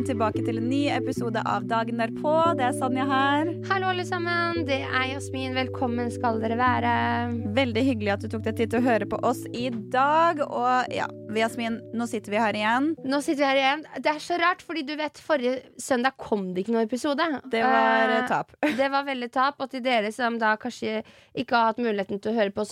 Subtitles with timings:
[0.00, 2.32] Velkommen tilbake til en ny episode av Dagen derpå.
[2.56, 3.50] Det er Sanja her.
[3.68, 4.62] Hallo, alle sammen.
[4.64, 5.52] Det er Jasmin.
[5.52, 6.92] Velkommen skal dere være.
[7.52, 10.40] Veldig hyggelig at du tok deg tid til å høre på oss i dag.
[10.46, 12.94] Og ja, Jasmin, nå sitter vi her igjen.
[13.04, 13.82] Nå sitter vi her igjen.
[13.98, 17.28] Det er så rart, fordi du vet, forrige søndag kom det ikke noen episode.
[17.52, 18.56] Det var eh, tap.
[18.80, 19.60] Det var veldig tap.
[19.60, 21.02] Og til dere som da kanskje
[21.36, 22.64] ikke har hatt muligheten til å høre på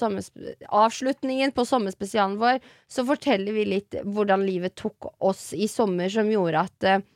[0.80, 6.33] avslutningen på sommerspesialen vår, så forteller vi litt hvordan livet tok oss i sommer som
[6.33, 7.07] gjorde at eh,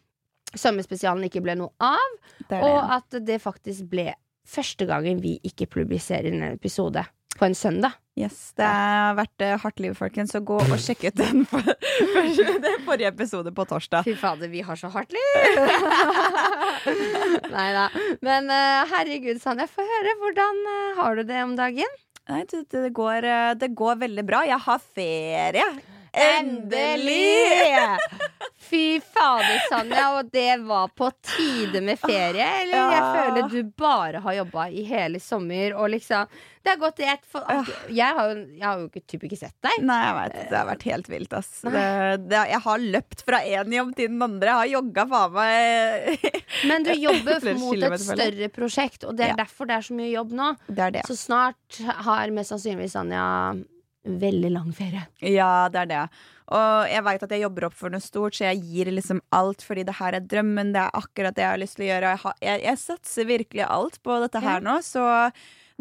[0.59, 2.61] sommerspesialen ikke ble noe av, Det det.
[2.66, 4.12] og at det faktisk ble
[4.48, 7.05] første gangen vi ikke publiserer en episode
[7.38, 7.95] på en søndag.
[8.19, 12.83] Yes, det har vært hardt liv, folkens, så gå og sjekk ut den, for, den
[12.84, 14.05] forrige episode på torsdag.
[14.05, 15.62] Fy fader, vi har så hardt liv!
[17.56, 17.87] Nei da.
[18.20, 20.16] Men eh, herregud, Sanja, få høre.
[20.20, 21.97] Hvordan eh, har du det om dagen?
[22.31, 24.44] Nei, det, det, går, eh, det går veldig bra.
[24.48, 25.66] Jeg har ferie.
[28.72, 30.05] Fy fader, Sanja.
[30.19, 32.46] Og det var på tide med ferie?
[32.62, 36.28] Eller jeg føler du bare har jobba i hele sommer, og liksom
[36.62, 37.42] Det har gått i ett for
[37.91, 39.80] jeg, har jo, jeg har jo typ ikke sett deg.
[39.88, 41.50] Nei, jeg vet, det har vært helt vilt, ass.
[41.66, 41.86] Det,
[42.30, 44.47] det, jeg har løpt fra én jobb til den andre.
[44.52, 46.28] Jeg har jogga faen meg
[46.70, 48.04] Men du jobber mot et jeg.
[48.06, 49.41] større prosjekt, og det er Ja.
[49.42, 50.52] derfor det er så mye jobb nå.
[50.69, 51.04] Det er det.
[51.10, 53.26] Så snart har mest sannsynligvis Sanja
[54.05, 55.06] veldig lang ferie.
[55.22, 56.05] Ja, det er det.
[56.53, 59.64] Og jeg veit at jeg jobber opp for noe stort, så jeg gir liksom alt
[59.64, 60.75] fordi det her er drømmen.
[60.75, 62.12] Det er akkurat det jeg har lyst til å gjøre.
[62.14, 65.06] Jeg, har, jeg, jeg satser virkelig alt på dette her nå, så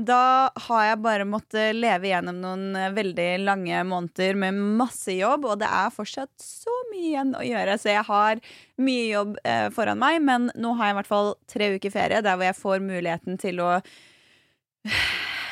[0.02, 5.45] da har jeg bare måttet leve gjennom noen eh, veldig lange måneder med masse jobb,
[5.52, 7.75] og det er fortsatt så mye igjen å gjøre.
[7.78, 8.41] Så jeg har
[8.81, 12.24] mye jobb eh, foran meg, men nå har jeg i hvert fall tre uker ferie
[12.24, 13.74] der hvor jeg får muligheten til å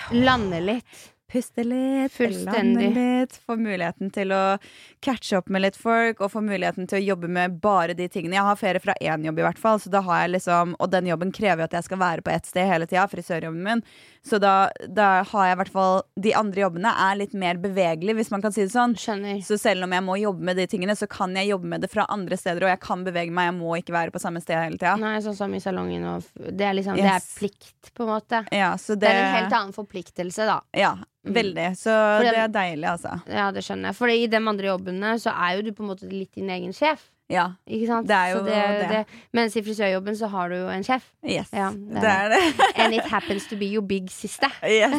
[0.10, 1.09] Lande litt.
[1.30, 4.58] Puste litt, lande litt, få muligheten til å
[5.06, 8.40] catche opp med litt folk, og få muligheten til å jobbe med bare de tingene.
[8.40, 10.90] Jeg har ferie fra én jobb, i hvert fall, så da har jeg liksom Og
[10.90, 13.84] den jobben krever jo at jeg skal være på ett sted hele tida, frisørjobben min.
[14.26, 18.18] Så da, da har jeg i hvert fall De andre jobbene er litt mer bevegelige,
[18.18, 18.96] hvis man kan si det sånn.
[19.00, 19.44] Skjønner.
[19.46, 21.92] Så selv om jeg må jobbe med de tingene, så kan jeg jobbe med det
[21.94, 23.52] fra andre steder, og jeg kan bevege meg.
[23.52, 24.98] Jeg må ikke være på samme sted hele tida.
[25.00, 28.44] Nei, sånn som i salongen og Det er liksom Det er plikt, på en måte.
[28.56, 30.60] Ja, så Det er en helt annen forpliktelse, da.
[30.74, 30.98] Ja.
[31.26, 31.68] Veldig.
[31.78, 33.22] Så For det det- er deilig, altså.
[33.28, 33.96] Ja, det skjønner jeg.
[33.96, 36.72] For i de andre jobbene så er jo du på en måte litt din egen
[36.74, 37.10] sjef.
[37.30, 37.46] Ja.
[37.70, 38.08] Ikke sant?
[38.10, 39.20] Det er jo så det, det.
[39.38, 41.04] Mens i frisørjobben så har du jo en sjef.
[41.22, 41.52] Yes.
[41.54, 42.40] Ja, det er det.
[42.76, 44.50] And it happens to be your big sister.
[44.64, 44.96] Yes.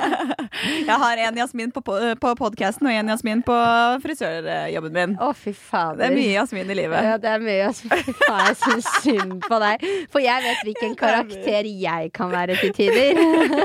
[0.86, 3.56] jeg har en Jasmin på, på, på podkasten og en Jasmin på
[4.04, 5.16] frisørjobben min.
[5.18, 5.98] Å, fy fader.
[6.04, 7.08] Det er mye Jasmin i livet.
[7.08, 7.58] Ja, det er mye.
[7.64, 8.04] Jasmin.
[8.06, 9.86] fy faen, jeg syns synd på deg.
[10.14, 13.18] For jeg vet hvilken karakter jeg kan være til tider.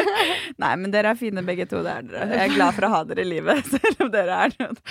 [0.64, 1.84] Nei, men dere er fine begge to.
[1.86, 2.30] Det er dere.
[2.34, 4.82] Jeg er glad for å ha dere i livet, selv om dere er noen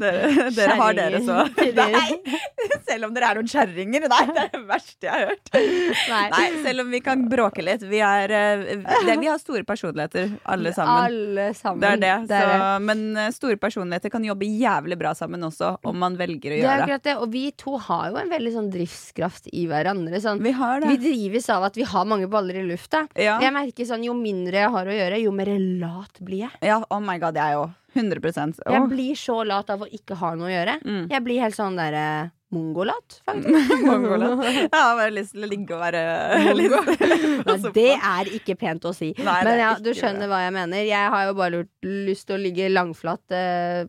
[0.00, 1.42] Dere, dere har dere så
[1.74, 2.43] Nei,
[2.88, 4.06] selv om dere er noen kjerringer.
[4.10, 5.50] Nei, det er det verste jeg har hørt.
[5.54, 6.22] Nei.
[6.34, 7.84] Nei, selv om vi kan bråke litt.
[7.88, 11.04] Vi, er, eh, det, vi har store personligheter, alle sammen.
[11.04, 11.82] Alle sammen.
[11.84, 12.14] Det er det.
[12.30, 16.18] Det er så, men eh, store personligheter kan jobbe jævlig bra sammen også, om man
[16.20, 17.00] velger å Det gjøre det.
[17.08, 17.16] det.
[17.20, 20.20] Og vi to har jo en veldig sånn driftskraft i hverandre.
[20.24, 20.42] Sånn.
[20.44, 23.04] Vi har Vi drives av at vi har mange baller i lufta.
[23.18, 23.38] Ja.
[23.42, 25.48] Jeg merker sånn, Jo mindre jeg har å gjøre, jo mer
[25.80, 26.58] lat blir jeg.
[26.64, 27.72] ja, oh my god, jeg òg.
[27.94, 30.78] 100 Jeg blir så lat av å ikke ha noe å gjøre.
[30.84, 31.04] Mm.
[31.12, 32.06] Jeg blir helt sånn derre
[32.54, 33.72] mongolat, faktisk.
[33.88, 34.44] Mongolat.
[34.72, 36.74] Har bare lyst til å ligge og være litt
[37.48, 39.10] Nei, det er ikke pent å si.
[39.18, 40.86] Nei, Men ja, du skjønner hva jeg mener.
[40.86, 43.84] Jeg har jo bare lurt, lyst til å ligge langflat eh,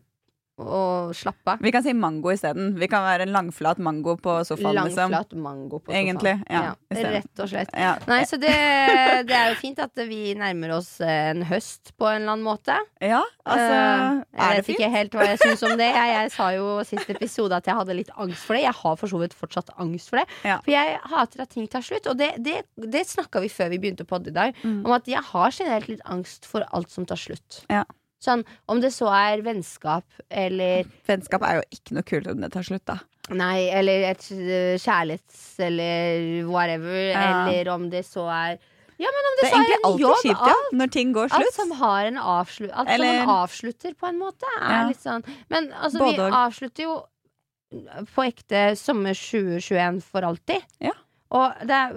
[0.58, 1.58] og slappe av.
[1.60, 2.70] Vi kan si mango isteden.
[2.80, 4.78] Vi kan være en langflat mango på sofaen.
[4.86, 5.10] Liksom.
[5.12, 6.00] Langflat mango på sofaen.
[6.06, 7.74] Egentlig, ja, ja, rett og slett.
[7.76, 7.90] Ja.
[8.08, 8.54] Nei, så det,
[9.28, 12.78] det er jo fint at vi nærmer oss en høst på en eller annen måte.
[13.04, 14.78] ja, altså Eh, Er jeg vet fint?
[14.80, 15.90] ikke helt hva jeg syns om det.
[15.92, 18.62] Jeg, jeg sa jo sist episode at jeg hadde litt angst for det.
[18.64, 20.26] Jeg har for så vidt fortsatt angst for det.
[20.64, 22.08] For jeg hater at ting tar slutt.
[22.10, 24.80] Og det, det, det snakka vi før vi begynte å podde i dag, Mm.
[24.86, 27.60] om at jeg har generelt litt angst for alt som tar slutt.
[27.70, 27.84] Ja.
[28.26, 32.52] Sånn, Om det så er vennskap eller Vennskap er jo ikke noe kult om det
[32.56, 32.98] tar slutt, da.
[33.30, 35.38] Nei, eller et øh, kjærlighets...
[35.66, 36.98] Eller whatever.
[37.12, 37.46] Ja.
[37.50, 38.58] Eller om det så er
[39.02, 40.20] Ja, men om det, Det er så er egentlig en alltid jobb.
[40.22, 41.54] kjipt, ja, alt, når ting går alt slutt.
[41.58, 44.86] som har en avslu Alt Eller- som man avslutter, på en måte, er Ja.
[44.88, 46.32] litt sånn Men altså, Både vi og.
[46.32, 46.94] avslutter jo
[48.14, 50.62] på ekte sommer 2021 for alltid.
[50.80, 50.92] Ja.
[51.34, 51.92] Og det er,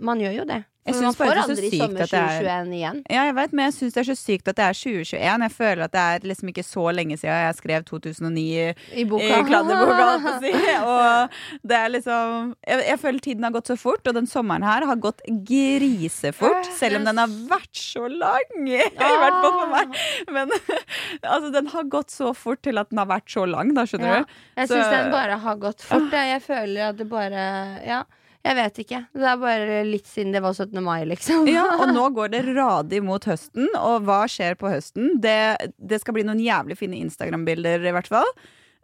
[0.00, 0.64] man gjør jo det.
[0.88, 3.00] Jeg syns det er så sykt at det er 2021 igjen.
[3.12, 5.42] Ja, jeg vet, men jeg syns det er så sykt at det er 2021.
[5.44, 9.04] Jeg føler at det er liksom ikke så lenge siden jeg skrev 2009 i I
[9.10, 9.28] boka.
[9.28, 10.52] i kladdeboka, si.
[10.90, 11.36] Og
[11.68, 14.86] det er liksom jeg, jeg føler tiden har gått så fort, og den sommeren her
[14.88, 16.70] har gått grisefort.
[16.78, 18.68] Selv om den har vært så lang.
[18.70, 19.98] I hvert fall for meg.
[20.32, 20.54] Men
[21.34, 24.10] altså, den har gått så fort til at den har vært så lang, da, skjønner
[24.16, 24.22] Ja.
[24.24, 24.38] du.
[24.62, 26.12] Jeg syns den bare har gått fort.
[26.16, 27.44] Jeg føler at det bare
[27.86, 28.00] Ja,
[28.44, 28.98] jeg vet ikke.
[29.12, 30.78] Det er bare litt siden det var 17.
[30.84, 31.44] mai, liksom.
[31.50, 35.18] Ja, og nå går det radig mot høsten, og hva skjer på høsten?
[35.20, 35.36] Det,
[35.76, 38.30] det skal bli noen jævlig fine Instagram-bilder, i hvert fall.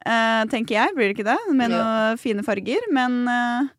[0.07, 1.39] Eh, tenker jeg, blir det ikke det?
[1.57, 2.85] Med noen fine farger.
[2.95, 3.73] Men eh,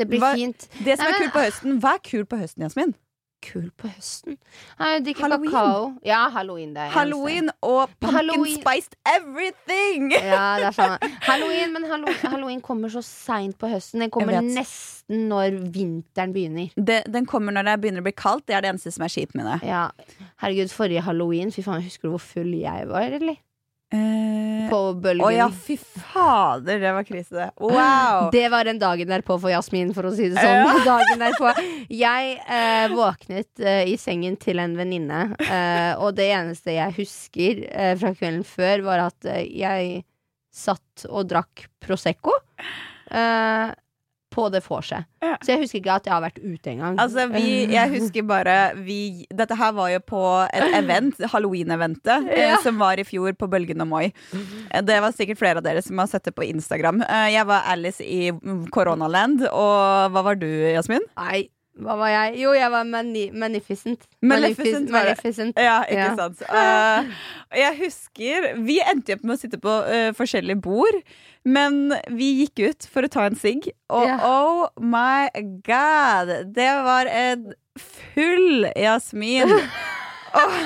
[0.00, 0.68] Det blir Hva- fint.
[0.84, 2.94] det som er kult på høsten Hva er kult på høsten, Jasmin?
[3.42, 4.36] Kul på høsten.
[4.78, 5.50] Jeg drikker Halloween.
[5.50, 5.86] kakao.
[6.06, 6.74] Ja, halloween.
[6.76, 6.92] Det er.
[6.94, 10.12] Halloween og pumpkin Halloween- spiced everything!
[10.32, 11.08] Ja, det er sånn.
[11.26, 14.00] Halloween, men hallo, halloween kommer så seint på høsten.
[14.04, 16.70] Den kommer nesten når vinteren begynner.
[16.76, 18.46] Det, den kommer når det begynner å bli kaldt.
[18.46, 19.58] Det er det eneste som er kjipt med det.
[19.68, 19.88] Ja,
[20.42, 23.36] Herregud, forrige halloween, fy faen, husker du hvor full jeg var, eller?
[23.92, 25.24] Eh, På bølgen.
[25.26, 27.48] Å ja, fy fader, det var krise, det.
[27.60, 28.30] Wow!
[28.36, 30.80] Det var den dagen derpå for Jasmin, for å si det sånn.
[30.88, 31.52] Dagen derpå.
[31.92, 37.66] Jeg eh, våknet eh, i sengen til en venninne, eh, og det eneste jeg husker
[37.68, 40.02] eh, fra kvelden før, var at jeg
[40.52, 42.34] satt og drakk Prosecco.
[43.12, 43.72] Eh,
[44.32, 45.04] på det vorset.
[45.22, 45.34] Ja.
[45.44, 46.96] Så jeg husker ikke at jeg har vært ute engang.
[47.02, 48.98] Altså, vi, jeg husker bare vi,
[49.30, 52.56] Dette her var jo på et event, Halloween-eventet, eh, Ja.
[52.64, 54.04] som var i fjor på Bølgen og Moi.
[54.72, 57.02] Eh, Det var sikkert flere av dere som har sett det på Instagram.
[57.02, 58.30] Eh, Jeg var Alice i
[58.72, 61.04] Coronaland, og hva var du, Jasmin?
[61.16, 61.48] Nei,
[61.80, 62.40] hva var jeg?
[62.42, 64.02] Jo, jeg var mani Magnificent.
[64.22, 64.90] Maleficent.
[64.92, 65.56] Maleficent.
[65.56, 66.16] Ja, ikke Ja.
[66.16, 66.42] sant.
[66.48, 67.12] Uh,
[67.56, 70.98] jeg husker Vi endte opp med å sitte på uh, forskjellige bord,
[71.44, 74.22] men vi gikk ut for å ta en sigg, og yeah.
[74.22, 75.26] oh my
[75.66, 76.30] god!
[76.54, 79.50] Det var en full Jasmin.
[80.38, 80.58] og,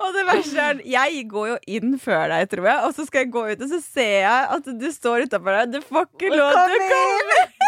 [0.00, 3.26] og det verste er Jeg går jo inn før deg, tror jeg, og så skal
[3.26, 5.74] jeg gå ut, og så ser jeg at du står utafor der.
[5.76, 7.59] Du får ikke lov til å komme inn!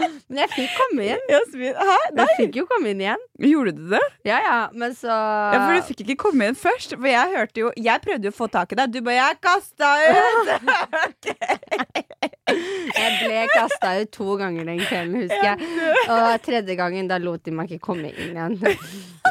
[0.00, 1.20] Men jeg fikk komme inn.
[1.30, 1.96] Jasmin, hæ?
[2.16, 3.20] Nei, Jeg fikk jo komme inn igjen.
[3.38, 4.00] gjorde du det?
[4.26, 6.96] Ja, ja, men så Ja, for du fikk ikke komme inn først.
[6.96, 8.90] For jeg hørte jo Jeg prøvde jo å få tak i deg.
[8.90, 11.30] Du bare 'Jeg kasta ut!'
[12.94, 15.58] Jeg ble kasta ut to ganger den kvelden, husker jeg.
[16.12, 18.58] Og tredje gangen, da lot de meg ikke komme inn igjen.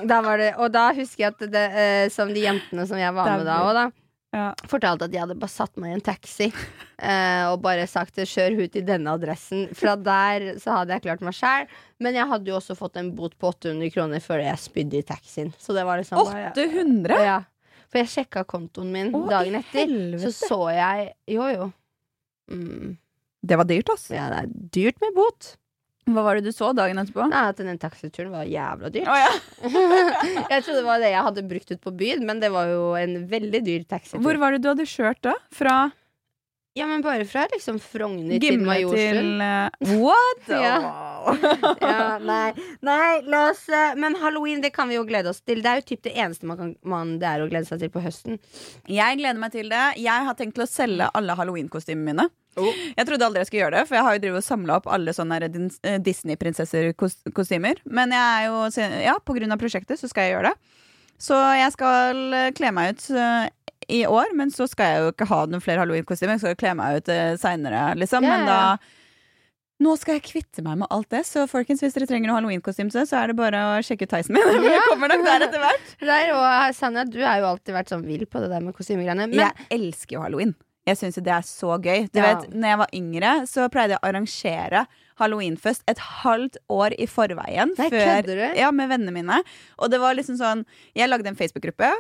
[0.10, 3.14] Da var det, og da husker jeg at det, eh, som de jentene som jeg
[3.14, 3.86] var med da òg, da.
[4.34, 4.48] Ja.
[4.66, 6.48] Fortalte at de hadde bare satt meg i en taxi
[6.98, 9.68] eh, og bare sagt 'kjør hun til denne adressen'.
[9.78, 11.68] Fra der så hadde jeg klart meg sjæl,
[12.02, 15.06] men jeg hadde jo også fått en bot på 800 kroner før jeg spydde i
[15.06, 15.54] taxien.
[15.62, 17.22] Så det var liksom bare- 800?
[17.24, 17.40] Ja.
[17.94, 19.86] For jeg sjekka kontoen min Åh, dagen etter.
[19.86, 20.32] helvete.
[20.34, 21.72] Så så jeg Jo, jo.
[22.50, 22.98] Mm.
[23.46, 24.10] Det var dyrt, ass.
[24.10, 25.58] Ja, det er dyrt med bot.
[26.04, 27.26] Hva var det du så dagen etterpå?
[27.32, 29.08] Nei, at den taxituren var jævla dyr.
[29.08, 29.32] Oh, ja.
[30.52, 32.90] jeg trodde det var det jeg hadde brukt ut på byen, men det var jo
[33.00, 34.24] en veldig dyr taxitur.
[34.26, 35.38] Hvor var det du hadde kjørt da?
[35.56, 35.78] Fra
[36.76, 39.18] Ja, men bare fra liksom Frogner til Majorstuen.
[39.22, 40.52] til uh, What?
[40.52, 40.76] Ja.
[41.80, 42.52] Ja, nei,
[42.84, 45.62] nei, la oss eh, Men halloween, det kan vi jo glede oss til.
[45.64, 47.94] Det er jo typ det eneste man kan, man, det er å glede seg til
[47.94, 48.42] på høsten.
[48.92, 49.86] Jeg gleder meg til det.
[50.04, 52.28] Jeg har tenkt til å selge alle halloween-kostymene mine.
[52.60, 52.70] Oh.
[52.98, 55.40] Jeg trodde aldri jeg skulle gjøre det, for jeg har jo samla opp alle sånne
[55.48, 57.84] eh, Disney-prinsesser-kostymer.
[57.86, 60.80] Men jeg er jo, ja, på grunn av prosjektet så skal jeg gjøre det.
[61.24, 63.46] Så jeg skal eh, kle meg ut eh,
[63.94, 66.38] i år, men så skal jeg jo ikke ha noen flere halloween-kostymer.
[66.38, 68.26] Jeg skal kle meg ut seinere, liksom.
[68.26, 68.44] Yeah.
[68.44, 68.62] Men da
[69.84, 72.94] nå skal jeg kvitte meg med alt det, så folkens, hvis dere trenger noe halloween-kostyme,
[72.94, 74.46] så er det bare å sjekke ut Theisen min.
[74.64, 74.78] Ja.
[74.78, 75.96] Det kommer nok der etter hvert.
[76.00, 79.28] Der, og Sanja, du har jo alltid vært sånn vill på det der med kostymegreiene.
[79.32, 80.54] Men jeg elsker jo halloween.
[80.86, 82.10] Jeg syns det er så gøy.
[82.12, 82.36] Du Ja.
[82.36, 84.86] vet, når jeg var yngre, så pleide jeg å arrangere
[85.20, 87.72] halloweenfest et halvt år i forveien.
[87.78, 89.44] Nei, før, ja, med vennene mine.
[89.80, 91.94] Og det var liksom sånn Jeg lagde en Facebook-gruppe.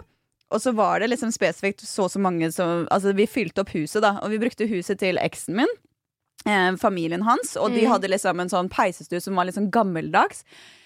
[0.51, 3.69] Og så var det liksom spesifikt så og så mange som Altså, vi fylte opp
[3.69, 4.19] huset, da.
[4.21, 5.67] Og vi brukte huset til eksen min.
[6.45, 7.55] Eh, familien hans.
[7.55, 7.91] Og de Mm.
[7.91, 10.43] hadde liksom en sånn peisestue som var litt sånn gammeldags.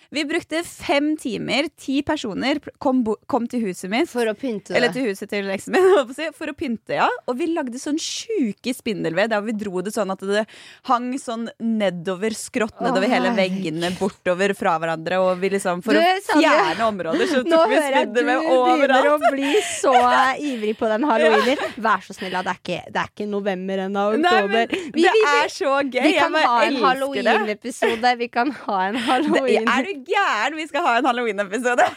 [0.10, 4.08] Vi brukte fem timer, ti personer kom, kom til huset mitt.
[4.10, 7.08] for å pynte Eller til huset til eksen min, for å pynte, ja.
[7.28, 10.46] Og vi lagde sånn sjuke spindelved der vi dro det sånn at det
[10.88, 15.20] hang sånn nedover, skrått nedover oh, hele veggene, bortover fra hverandre.
[15.24, 18.22] Og vi liksom, for Du, å fjerne områder, så Nå tok vi hører jeg du
[18.22, 19.94] begynner å bli så
[20.52, 21.64] ivrig på den halloweener.
[21.84, 22.38] Vær så snill.
[22.38, 24.08] Det er ikke, det er ikke november ennå.
[24.24, 24.56] Nei, Oktober.
[24.56, 26.02] men Vi, det vi, vi, er så gøy.
[26.08, 28.16] vi kan ha en halloween-episode.
[28.24, 30.58] Vi kan ha en Det- Er du gæren?
[30.60, 31.86] Vi skal ha en halloween-episode.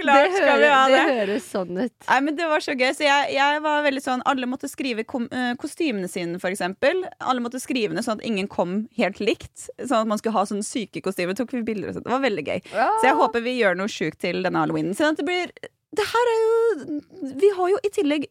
[0.00, 1.02] Klart vi ha det det.
[1.08, 1.92] høres sånn ut.
[2.06, 2.90] Nei, men Det var så gøy.
[2.96, 7.02] Så jeg, jeg var veldig sånn Alle måtte skrive kom, eh, kostymene sine, eksempel.
[7.18, 9.68] Alle måtte skrive ned sånn at ingen kom helt likt.
[9.80, 11.36] Sånn at man skulle ha sånne syke kostymer.
[11.38, 12.08] Tok vi bilder og sånt.
[12.08, 12.60] Det var veldig gøy.
[12.74, 14.96] Så jeg håper vi gjør noe sjukt til denne halloweenen.
[14.98, 15.54] Sånn at det blir
[15.96, 17.00] Det her er jo
[17.40, 18.28] Vi har jo i tillegg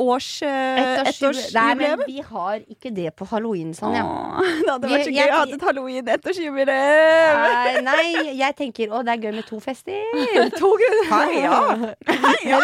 [0.00, 1.54] års, eh, Ettårsjubileum.
[1.54, 4.04] Nei, men vi har ikke det på halloween, Sanja.
[4.04, 7.40] Åh, Det hadde vært så gøy å ha et halloween-ettårsjubileum!
[7.40, 9.98] Nei, nei, jeg tenker å, det er gøy med to fester.
[10.60, 11.10] To grunner.
[11.10, 11.58] Hei, ja.
[12.06, 12.60] Hei, ja,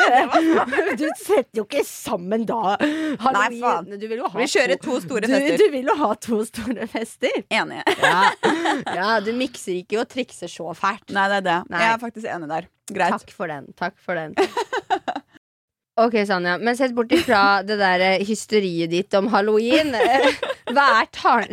[0.99, 3.59] Du setter jo ikke sammen da halloween.
[3.63, 3.91] faen.
[3.99, 5.61] Du vil jo ha Vi kjører to store du, fester.
[5.61, 7.43] du vil jo ha to store fester.
[7.51, 7.83] Enig.
[8.03, 8.23] Ja,
[8.95, 11.09] ja du mikser ikke og trikser så fælt.
[11.17, 11.61] Nei, det er det.
[11.73, 11.85] Nei.
[11.85, 12.73] Jeg er faktisk enig der.
[12.87, 13.17] Greit.
[13.19, 13.73] Takk for den.
[13.79, 14.37] Takk for den.
[15.97, 19.95] Ok, Sanja, men sett bort ifra det der eh, hysteriet ditt om halloween.
[19.97, 20.27] eh,
[20.77, 21.07] Hva er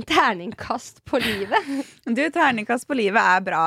[0.04, 1.70] terningkast på livet?
[2.04, 3.62] Du, Terningkast på livet er bra.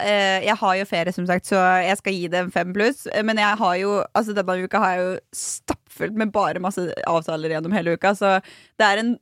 [0.00, 3.04] Eh, Jeg har jo ferie, som sagt, så jeg skal gi det en fem pluss.
[3.28, 7.52] Men jeg har jo, altså denne uka har jeg jo stappfullt med bare masse avtaler
[7.52, 8.38] gjennom hele uka, så
[8.80, 9.12] det er en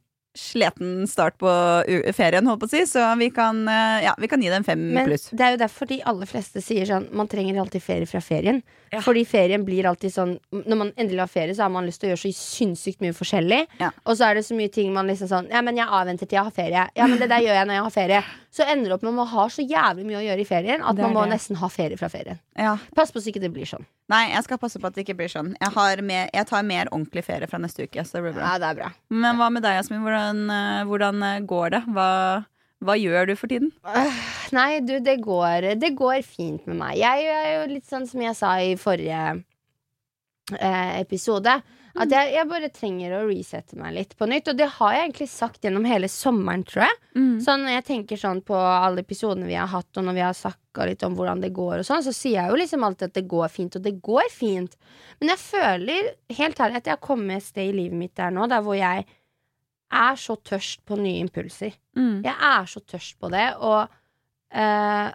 [0.41, 1.51] sliten start på
[1.87, 4.65] u- ferien, holdt på å si, så vi kan, eh, ja, vi kan gi den
[4.65, 5.29] fem Men pluss.
[5.31, 8.63] det er jo derfor de aller fleste sier sånn Man trenger alltid ferie fra ferien.
[8.91, 9.01] Ja.
[9.05, 12.11] Fordi ferien blir alltid sånn Når man endelig har ferie, så har man lyst til
[12.11, 13.67] å gjøre så sinnssykt mye forskjellig.
[13.79, 13.91] Ja.
[14.07, 16.37] Og så er det så mye ting man liksom sånn Ja, men jeg avventer til
[16.41, 16.89] jeg har ferie.
[16.97, 18.25] Ja, men det der gjør jeg når jeg har ferie.
[18.51, 20.83] Så ender det opp med at man har så jævlig mye å gjøre i ferien
[20.83, 21.37] at man må det.
[21.37, 22.41] nesten ha ferie fra ferien.
[22.59, 22.73] Ja.
[22.99, 23.87] Pass på så ikke det blir sånn.
[24.11, 25.53] Nei, jeg skal passe på at det ikke blir sånn.
[25.61, 28.03] Jeg, har mer, jeg tar mer ordentlig ferie fra neste uke.
[28.03, 28.49] Så det blir bra.
[28.49, 28.89] Ja, det er bra.
[29.15, 30.03] Men hva med deg, Jasmin?
[30.03, 31.83] Hvordan, eh, hvordan eh, går det?
[31.95, 32.09] Hva,
[32.83, 33.71] hva gjør du for tiden?
[34.59, 36.99] Nei, du, det går, det går fint med meg.
[36.99, 39.23] Jeg er jo litt sånn som jeg sa i forrige
[40.59, 41.61] eh, episode.
[42.01, 44.49] At jeg, jeg bare trenger å resette meg litt på nytt.
[44.49, 46.99] Og det har jeg egentlig sagt gjennom hele sommeren, tror jeg.
[47.13, 47.37] Mm.
[47.45, 50.87] når jeg tenker sånn på alle episodene vi har hatt, og når vi har snakka
[50.89, 53.27] litt om hvordan det går, og sånn, så sier jeg jo liksom alltid at det
[53.29, 54.77] går fint, og det går fint.
[55.21, 58.33] Men jeg føler helt ærlig at jeg har kommet et sted i livet mitt der
[58.33, 59.05] nå, der hvor jeg
[60.01, 61.75] er så tørst på nye impulser.
[61.99, 62.23] Mm.
[62.25, 63.91] Jeg er så tørst på det, og
[64.55, 65.11] øh,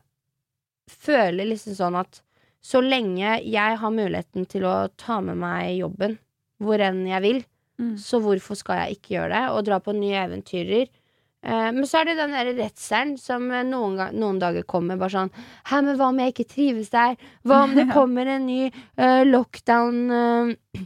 [0.92, 2.22] føler liksom sånn at
[2.66, 6.18] så lenge jeg har muligheten til å ta med meg jobben
[6.64, 7.44] hvor enn jeg vil,
[7.76, 7.98] Mm.
[8.00, 9.40] så hvorfor skal jeg ikke gjøre det?
[9.52, 10.88] Og dra på nye eventyrer.
[11.44, 15.12] Eh, men så er det den der redselen som eh, noen, noen dager kommer bare
[15.12, 15.32] sånn
[15.68, 17.18] Hæ, men hva om jeg ikke trives der?
[17.44, 20.86] Hva om det kommer en ny uh, lockdown eh,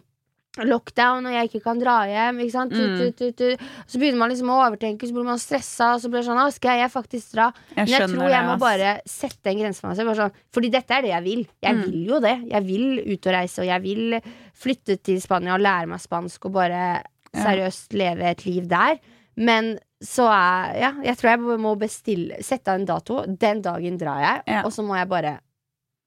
[0.68, 2.40] Lockdown, og jeg ikke kan dra hjem.
[2.44, 2.72] Ikke sant?
[2.74, 2.98] Mm.
[3.00, 3.66] Tu, tu, tu.
[3.88, 6.52] Så begynner man liksom å overtenke, så blir man stressa, og så blir det sånn
[6.56, 7.52] Skal jeg faktisk dra?
[7.76, 10.16] Jeg Men jeg tror jeg det, må bare sette en grense for meg selv.
[10.20, 11.46] Sånn, fordi dette er det jeg vil.
[11.64, 11.84] Jeg Mm.
[11.86, 12.36] vil jo det.
[12.52, 14.22] Jeg vil ut og reise, og jeg vil
[14.54, 17.04] flytte til Spania og lære meg spansk og bare
[17.36, 19.00] seriøst leve et liv der.
[19.38, 23.26] Men så er Ja, jeg tror jeg må bestille Sette av en dato.
[23.28, 24.62] Den dagen drar jeg, Ja.
[24.64, 25.40] og så må jeg bare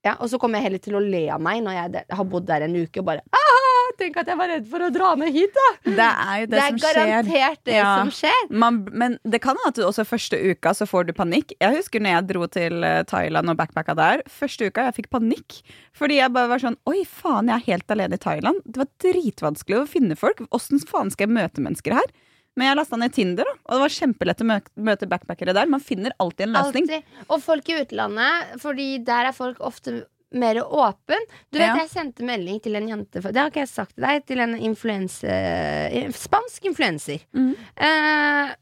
[0.05, 2.45] ja, Og så kommer jeg heller til å le av meg når jeg har bodd
[2.45, 5.33] der en uke og bare «Ah, Tenk at jeg var redd for å dra ned
[5.35, 5.67] hit, da!
[5.85, 6.97] Det er jo det, Det, er som skjer.
[6.99, 7.89] garantert det Ja.
[7.99, 8.49] som skjer.
[8.49, 11.53] Man, men det kan hende at du også første uka så får du panikk.
[11.61, 14.23] Jeg husker når jeg dro til eh, Thailand og backpacka der.
[14.27, 15.61] Første uka jeg fikk panikk.
[15.93, 18.61] Fordi jeg bare var sånn Oi, faen, jeg er helt alene i Thailand.
[18.65, 20.41] Det var dritvanskelig å finne folk.
[20.51, 22.09] Åssen faen skal jeg møte mennesker her?
[22.55, 24.45] Men jeg lasta ned Tinder, da, og det var kjempelett å
[24.85, 25.65] møte backpackere der.
[25.65, 26.85] Man finner alltid en løsning.
[26.85, 27.15] Altid.
[27.33, 31.23] Og folk i utlandet, fordi der er folk ofte mer åpen.
[31.51, 31.75] Du vet, Ja.
[31.83, 34.25] jeg sendte melding til en jente Det har ikke jeg sagt til deg.
[34.25, 37.19] Til en influenser Spansk influenser.
[37.35, 37.55] Mm.
[37.77, 38.53] Eh,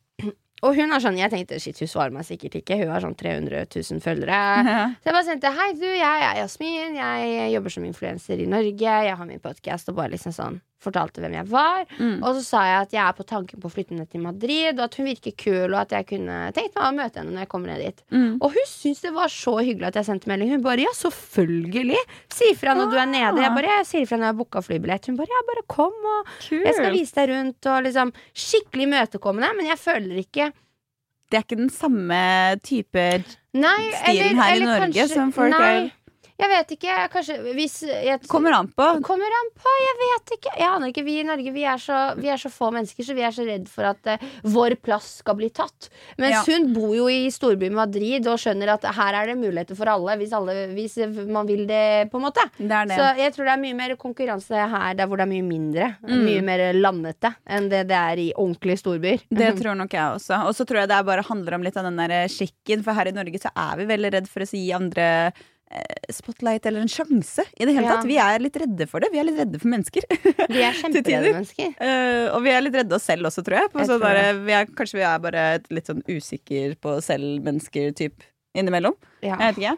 [0.63, 2.78] og hun er sånn Jeg tenkte shit, hun svarer meg sikkert ikke.
[2.84, 4.42] Hun har sånn 300 000 følgere.
[5.01, 6.96] Så jeg bare sendte Hei, du, jeg er Jasmin.
[7.00, 8.78] Jeg jobber som influenser i Norge.
[9.08, 9.90] Jeg har min podkast.
[9.90, 11.83] Og bare liksom sånn fortalte hvem jeg var.
[12.00, 12.15] Mm.
[12.25, 14.73] Og så sa jeg at jeg er på tanken på å flytte ned til Madrid,
[14.79, 17.43] og at hun virker kul, og at jeg kunne tenkt meg å møte henne når
[17.45, 18.01] jeg kommer ned dit.
[18.15, 18.31] Mm.
[18.41, 20.51] Og hun syntes det var så hyggelig at jeg sendte melding.
[20.55, 22.01] Hun bare ja, selvfølgelig!
[22.33, 23.43] Si ifra når du er nede.
[23.45, 25.11] Jeg bare jeg sier ifra når jeg har booka flybillett.
[25.11, 29.53] Hun bare ja, bare kom, og jeg skal vise deg rundt, og liksom skikkelig imøtekommende,
[29.59, 30.51] men jeg føler ikke
[31.31, 32.17] Det er ikke den samme
[32.65, 33.03] type
[34.01, 35.91] Stilen her i Norge som folk nei, er-
[36.41, 36.95] Jeg vet ikke.
[37.13, 38.88] Kanskje hvis jeg, Kommer an på.
[39.05, 40.53] Kommer an på, jeg vet ikke.
[40.57, 41.03] Jeg aner ikke.
[41.05, 43.45] Vi i Norge vi er, så, vi er så få mennesker, så vi er så
[43.45, 45.89] redd for at uh, vår plass skal bli tatt.
[46.21, 46.41] Mens Ja.
[46.57, 50.17] hun bor jo i storbyen Madrid og skjønner at her er det muligheter for alle
[50.21, 50.98] hvis, alle, hvis
[51.29, 52.48] man vil det, på en måte.
[52.57, 52.98] Det det.
[52.98, 55.91] Så jeg tror det er mye mer konkurranse her der hvor det er mye mindre.
[56.07, 56.25] Mm.
[56.25, 59.24] Mye mer landete enn det det er i ordentlige storbyer.
[59.29, 60.41] Det tror nok jeg også.
[60.48, 62.83] Og så tror jeg det bare handler om litt av den der skikken.
[62.86, 65.07] For her i Norge så er vi veldig redd for å si andre
[66.12, 67.46] spotlight eller en sjanse.
[67.58, 67.96] I det hele Ja.
[67.96, 68.08] tatt.
[68.10, 69.12] Vi er litt redde for det.
[69.13, 70.08] Vi er litt redde for mennesker.
[70.50, 71.72] Vi er kjemperedde mennesker.
[71.80, 73.72] Uh, og vi er litt redde oss selv også, tror jeg.
[73.75, 77.96] Jeg tror der, vi er, kanskje vi er bare et litt sånn usikker på selv-mennesker
[77.98, 78.98] typ innimellom.
[79.24, 79.38] Ja.
[79.40, 79.78] Jeg vet ikke.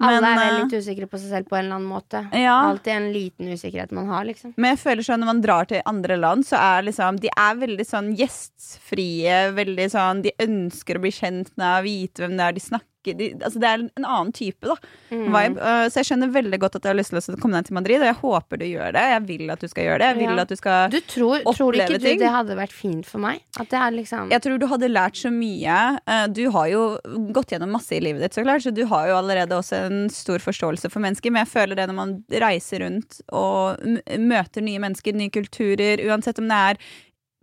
[0.00, 2.22] Alle Men, er eh, litt usikre på seg selv på en eller annen måte.
[2.32, 2.54] Ja.
[2.70, 4.54] Alltid en liten usikkerhet man har, liksom.
[4.56, 7.58] Men jeg føler sånn når man drar til andre land, så er liksom De er
[7.60, 9.42] veldig sånn gjestfrie.
[9.56, 13.30] Veldig sånn De ønsker å bli kjent med, vite hvem det er de snakker de,
[13.40, 14.76] altså Det er en annen type, da.
[15.10, 15.26] Mm.
[15.32, 15.56] Vibe.
[15.60, 17.74] Uh, så jeg skjønner veldig godt at du har lyst til å komme deg til
[17.78, 19.04] Madrid, og jeg håper du gjør det.
[19.14, 20.08] Jeg vil at du skal gjøre det.
[20.10, 20.42] Jeg vil Ja.
[20.42, 22.18] at du skal Du tror, tror ikke du ting.
[22.20, 23.40] det hadde vært fint for meg?
[23.56, 25.98] Liksom Jeg tror du hadde lært så mye.
[26.06, 26.98] Eh, Du har jo
[27.32, 30.08] gått gjennom masse i livet ditt, så klart, så du har jo allerede også en
[30.08, 31.30] stor forståelse for mennesker.
[31.32, 33.78] Men jeg føler det når man reiser rundt og
[34.18, 36.76] møter nye mennesker, nye kulturer, uansett om det er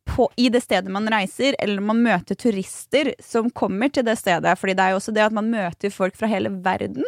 [0.07, 4.55] på, i det stedet man reiser, eller man møter turister som kommer til det stedet.
[4.59, 7.05] Fordi det er jo også det at man møter folk fra hele verden.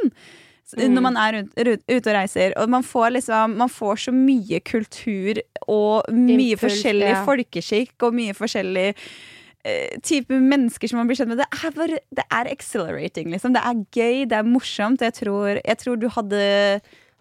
[0.78, 0.94] Mm.
[0.94, 2.54] Når man er ute og reiser.
[2.62, 7.24] Og man får liksom Man får så mye kultur og mye Impuls, forskjellig ja.
[7.26, 11.42] folkeskikk og mye forskjellig eh, type mennesker som man blir kjent med.
[11.42, 13.58] Det er, bare, det er accelerating, liksom.
[13.58, 15.02] Det er gøy, det er morsomt.
[15.02, 16.44] Jeg tror, jeg tror du hadde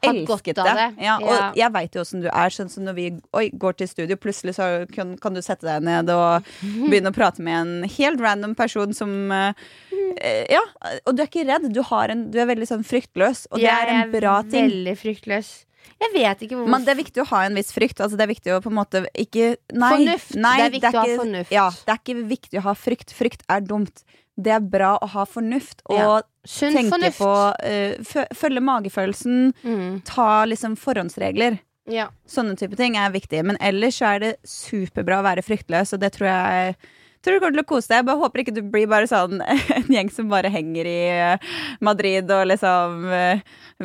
[0.02, 0.74] elsket det.
[0.78, 0.88] det.
[1.04, 1.52] Ja, og Ja.
[1.56, 2.50] jeg veit jo åssen du er.
[2.54, 5.82] Sånn som når vi oi, går til studio, plutselig så kan, kan du sette deg
[5.82, 6.42] ned og
[6.90, 9.52] begynne å prate med en helt random person som uh,
[10.50, 10.62] Ja,
[11.06, 11.72] og du er ikke redd.
[11.74, 14.68] Du, har en, du er veldig sånn fryktløs, og det er en bra ting.
[14.70, 15.50] veldig fryktløs.
[15.98, 16.70] Jeg vet ikke hvorfor.
[16.70, 18.00] Men det er viktig å ha en viss frykt.
[18.04, 20.34] Altså, det er viktig å på en måte ikke Nei, Fornuft.
[20.38, 21.54] Nei, Det er viktig å ha fornuft.
[21.54, 23.14] Ja, det er ikke viktig å ha frykt.
[23.18, 24.04] Frykt er dumt.
[24.38, 26.22] Det er bra å ha fornuft og Ja.
[26.48, 27.18] Tenke fornuft.
[27.18, 30.02] på uh, Følge magefølelsen, Mm.
[30.04, 31.58] ta liksom forhåndsregler.
[31.90, 32.08] Ja.
[32.28, 33.42] Sånne type ting er viktig.
[33.44, 36.76] Men ellers så er det superbra å være fryktløs, og det tror jeg
[37.28, 38.00] tror du kommer til å kose deg.
[38.00, 39.42] Jeg bare håper ikke du blir bare sånn
[39.76, 41.50] en gjeng som bare henger i eh,
[41.84, 43.42] Madrid og liksom eh,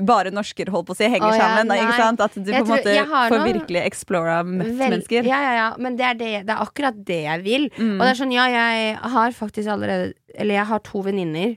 [0.08, 1.70] Bare norsker, holdt på å si, henger oh, ja, sammen.
[1.70, 1.82] nei.
[1.84, 2.24] Ikke sant?
[2.24, 5.28] At du Jeg på en måte får virkelig explora mennesker.
[5.30, 5.68] Ja, ja, ja.
[5.78, 7.68] Men det er, det, det er akkurat det jeg vil.
[7.78, 8.00] Mm.
[8.00, 11.54] Og det er sånn, ja, jeg har faktisk allerede Eller jeg har to venninner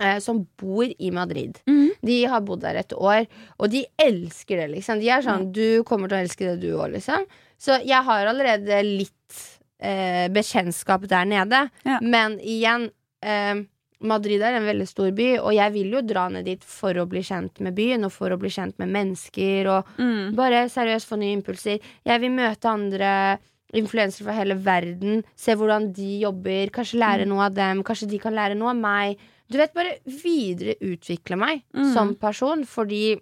[0.00, 1.60] eh, som bor i Madrid.
[1.70, 1.92] Mm.
[2.02, 3.26] De har bodd der et år,
[3.58, 5.02] og de elsker det, liksom.
[5.02, 7.26] De er sånn Du kommer til å elske det, du òg, liksom.
[7.62, 9.42] Så jeg har allerede litt
[9.82, 11.64] eh, bekjentskap der nede.
[11.84, 11.98] Ja.
[12.00, 12.88] Men igjen
[13.22, 13.64] eh,
[14.02, 17.04] Madrid er en veldig stor by, og jeg vil jo dra ned dit for å
[17.06, 20.34] bli kjent med byen, og for å bli kjent med mennesker, og Mm.
[20.34, 21.78] bare seriøst få nye impulser.
[22.04, 23.38] Jeg vil møte andre
[23.72, 28.18] influensere fra hele verden, se hvordan de jobber, kanskje lære noe av dem, kanskje de
[28.18, 29.18] kan lære noe av meg.
[29.48, 31.92] Du vet, bare videreutvikle meg Mm.
[31.94, 33.20] som person, fordi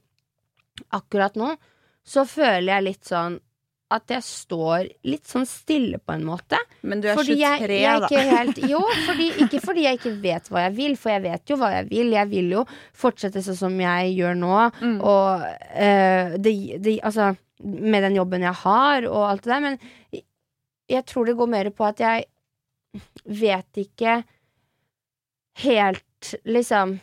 [0.93, 1.57] akkurat nå
[2.07, 3.39] så føler jeg litt sånn
[3.91, 6.59] at jeg står litt sånn stille på en måte.
[6.87, 8.37] Men du er Fordi 23, jeg, jeg er da.
[8.39, 11.57] helt Jo, fordi, ikke fordi jeg ikke vet hva jeg vil, for jeg vet jo
[11.59, 12.13] hva jeg vil.
[12.15, 12.65] Jeg vil jo
[13.03, 14.99] fortsette sånn som jeg gjør nå, Mm.
[15.03, 16.53] og uh, det,
[16.85, 19.79] det Altså, med den jobben jeg har, og alt det der, men
[20.15, 20.23] jeg,
[20.95, 22.25] jeg tror det går mer på at jeg
[23.27, 24.21] vet ikke
[25.67, 26.99] helt, liksom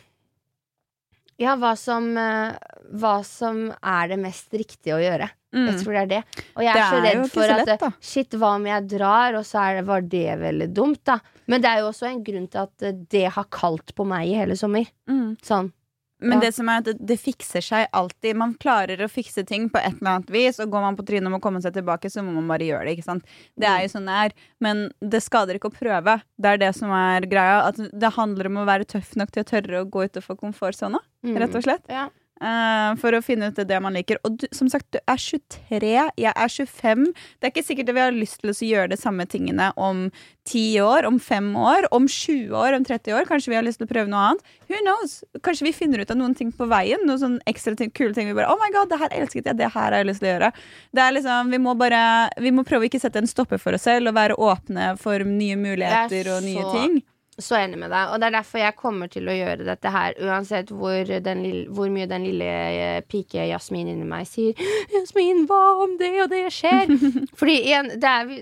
[1.38, 2.56] Ja, hva som eh,
[2.98, 5.28] Hva som er det mest riktige å gjøre.
[5.52, 5.78] Jeg Mm.
[5.82, 6.22] tror det er det.
[6.56, 7.90] Og jeg er, er så redd for så at lett, da.
[8.00, 11.18] Shit, hva om jeg drar, og så er det, var det veldig dumt, da.
[11.46, 14.28] Men det er jo også en grunn til at eh, det har kalt på meg
[14.28, 14.84] i hele sommer.
[15.08, 15.38] Mm.
[15.40, 15.72] Sånn.
[16.20, 16.40] Men Ja.
[16.40, 18.34] det som er at det, det fikser seg alltid.
[18.36, 21.28] Man klarer å fikse ting på et eller annet vis, og går man på trynet
[21.30, 22.96] om å komme seg tilbake, så må man bare gjøre det.
[22.98, 23.24] ikke sant?
[23.56, 24.32] Det er jo sånn det er.
[24.60, 26.20] Men det skader ikke å prøve.
[26.36, 27.62] Det er det som er greia.
[27.68, 30.98] At det handler om å være tøff nok til å tørre å gå utenfor komfortsona,
[31.24, 31.38] Mm.
[31.38, 31.84] rett og slett.
[31.88, 32.08] Ja.
[32.38, 34.20] Eh, for å finne ut det man liker.
[34.26, 35.90] Og du, som sagt, du er 23,
[36.22, 37.06] jeg er 25.
[37.38, 40.06] Det er ikke sikkert at vi har lyst til å gjøre de samme tingene om
[40.48, 43.26] 10 år, om 5 år, om 20 år, om 30 år.
[43.28, 44.54] Kanskje vi har lyst til å prøve noe annet.
[44.70, 45.18] Who knows?
[45.42, 47.02] Kanskje vi finner ut av noen ting på veien.
[47.08, 48.30] Noen sånn ekstra ting, kule ting.
[48.30, 50.30] Vi bare, oh my god, det her elsket jeg, det her har jeg lyst til
[50.30, 50.54] å gjøre.
[50.94, 52.02] Det er liksom, Vi må bare,
[52.38, 55.26] vi må prøve å ikke sette en stopper for oss selv og være åpne for
[55.26, 57.00] nye muligheter og nye ting.
[57.38, 58.10] Så enig med deg.
[58.10, 61.66] Og det er derfor jeg kommer til å gjøre dette her, uansett hvor, den lille,
[61.70, 64.58] hvor mye den lille eh, pike Jasmin inni meg sier
[64.90, 66.90] 'Jasmin, hva om det og det skjer?'
[67.38, 68.32] Fordi igjen, det er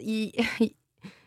[0.00, 0.72] i-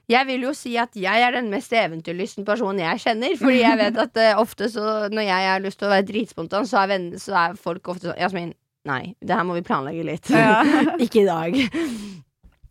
[0.10, 3.38] Jeg vil jo si at jeg er den mest eventyrlysten personen jeg kjenner.
[3.38, 6.68] Fordi jeg vet at uh, ofte så når jeg har lyst til å være dritspontan,
[6.70, 8.54] så er, venn, så er folk ofte sånn 'Jasmin,
[8.86, 10.30] nei, det her må vi planlegge litt'.
[10.34, 10.62] Ja.
[11.06, 11.58] ikke i dag.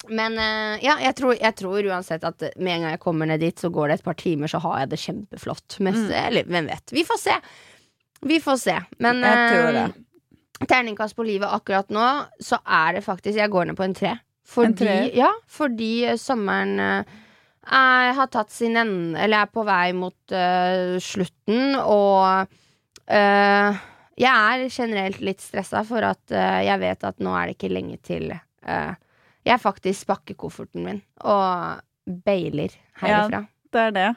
[0.08, 3.40] Men eh, ja, jeg tror, jeg tror uansett at med en gang jeg kommer ned
[3.40, 5.78] dit, så går det et par timer, så har jeg det kjempeflott.
[5.80, 6.16] Mest, Mm.
[6.26, 6.92] Eller hvem vet.
[6.92, 7.36] Vi får se.
[8.24, 8.76] Vi får se.
[9.04, 9.88] Men eh,
[10.68, 12.06] terningkast på livet akkurat nå,
[12.40, 14.14] så er det faktisk Jeg går ned på en tre.
[14.44, 14.96] Fordi, En tre?
[15.16, 17.04] Ja, fordi eh, sommeren eh,
[17.64, 22.46] har tatt sin ende, eller er på vei mot eh, slutten, og
[23.08, 23.80] eh,
[24.20, 27.72] jeg er generelt litt stressa for at eh, jeg vet at nå er det ikke
[27.72, 28.92] lenge til eh,
[29.44, 31.82] jeg faktisk pakker kofferten min og
[32.24, 33.44] bailer herifra.
[33.72, 34.10] Det er det.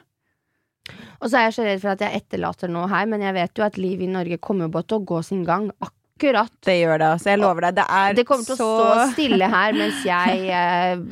[1.20, 3.60] Og så er jeg så redd for at jeg etterlater noe her, men jeg vet
[3.60, 5.68] jo at livet i Norge kommer bare til å gå sin gang.
[5.84, 6.52] Akkurat.
[6.64, 7.32] Det gjør det, altså.
[7.32, 7.76] Jeg lover deg.
[7.78, 11.02] Det er Det kommer til å stå stille her mens jeg eh,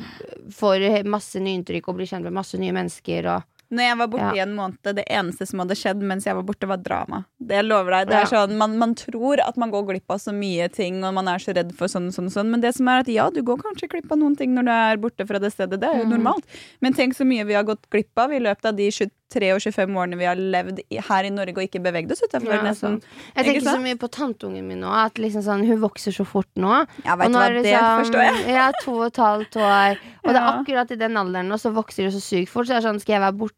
[0.57, 4.07] får masse nye inntrykk og blir kjent med masse nye mennesker og Når jeg var
[4.07, 4.33] borte Ja.
[4.35, 7.25] i en måned, det eneste som hadde skjedd mens jeg var borte, var drama.
[7.39, 8.07] Det jeg lover deg.
[8.07, 11.13] Det er sånn, man, man tror at man går glipp av så mye ting, og
[11.13, 12.49] man er så redd for sånn og sånn, sånn.
[12.49, 14.71] Men det som er at ja, du går kanskje glipp av noen ting når du
[14.71, 15.79] er borte fra det stedet.
[15.81, 16.15] Det er jo Mm.
[16.15, 16.45] normalt.
[16.81, 18.87] Men tenk så mye vi har gått glipp av i løpet av de
[19.33, 22.23] 23 og 25 årene vi har levd i, her i Norge og ikke beveget oss
[22.23, 22.53] utenfor.
[22.55, 23.01] Ja, sånn.
[23.35, 23.83] Jeg tenker så sant?
[23.83, 26.85] mye på tanteungen min nå, at liksom sånn, hun vokser så fort nå.
[27.03, 28.55] Ja, vet Og nå hva, er det liksom- forstår jeg.
[28.55, 29.99] Ja, to og et halvt år.
[30.23, 32.67] Og det er akkurat i den alderen, og så vokser det så sykt fort.
[32.67, 33.55] Så er det sånn, skal jeg være borte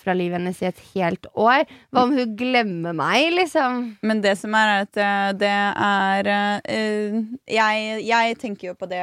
[0.00, 1.66] fra livet hennes i et helt år?
[1.92, 3.82] Hva om hun glemmer meg, liksom?
[4.02, 9.02] Men det som er, at eh, det er uh, jeg, jeg tenker jo på det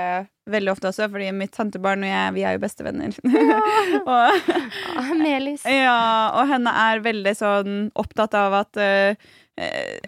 [0.50, 3.18] veldig ofte også, fordi mitt tantebarn og jeg, vi er jo bestevenner.
[4.16, 4.50] og,
[5.00, 5.66] Ah, Melis.
[5.70, 9.30] ja, og henne er veldig sånn opptatt av at eh, eh,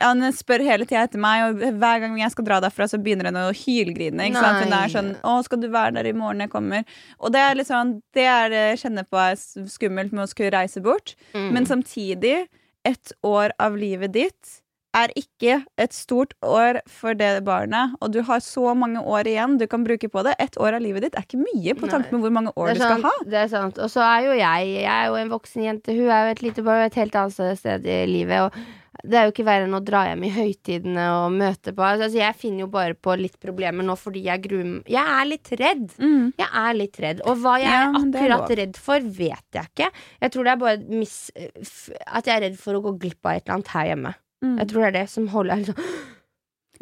[0.02, 3.28] Han spør hele tida etter meg, og hver gang jeg skal dra derfra, så begynner
[3.32, 4.30] hun å hylgrine.
[4.30, 4.64] Ikke sant?
[4.64, 6.86] Hun er sånn 'Å, skal du være der i morgen jeg kommer?'
[7.20, 9.36] Og det er litt sånn Det er det jeg kjenner på er
[9.68, 11.16] skummelt med å skulle reise bort.
[11.34, 11.52] Mm.
[11.52, 12.48] Men samtidig,
[12.86, 14.61] ett år av livet ditt
[14.98, 19.58] er ikke et stort år for det barnet, og du har så mange år igjen
[19.62, 20.36] du kan bruke på det.
[20.44, 22.84] Ett år av livet ditt er ikke mye på tanke med hvor mange år du
[22.84, 23.14] skal ha.
[23.24, 23.80] Det er sant.
[23.80, 25.96] Og så er jo jeg Jeg er jo en voksen jente.
[25.96, 28.48] Hun er jo et lite barn et helt annet sted i livet.
[28.48, 31.86] Og det er jo ikke verre enn å dra hjem i høytidene og møte på
[31.88, 35.52] Altså, jeg finner jo bare på litt problemer nå fordi jeg gruer Jeg er litt
[35.62, 35.86] redd.
[35.98, 36.26] Mm.
[36.38, 37.24] Jeg er litt redd.
[37.26, 39.90] Og hva jeg Ja, er akkurat er redd for, vet jeg ikke.
[40.22, 43.40] Jeg tror det er bare mis, at jeg er redd for å gå glipp av
[43.40, 44.14] et eller annet her hjemme.
[44.42, 44.58] Mm.
[44.58, 45.94] Jeg tror det er det som holder liksom?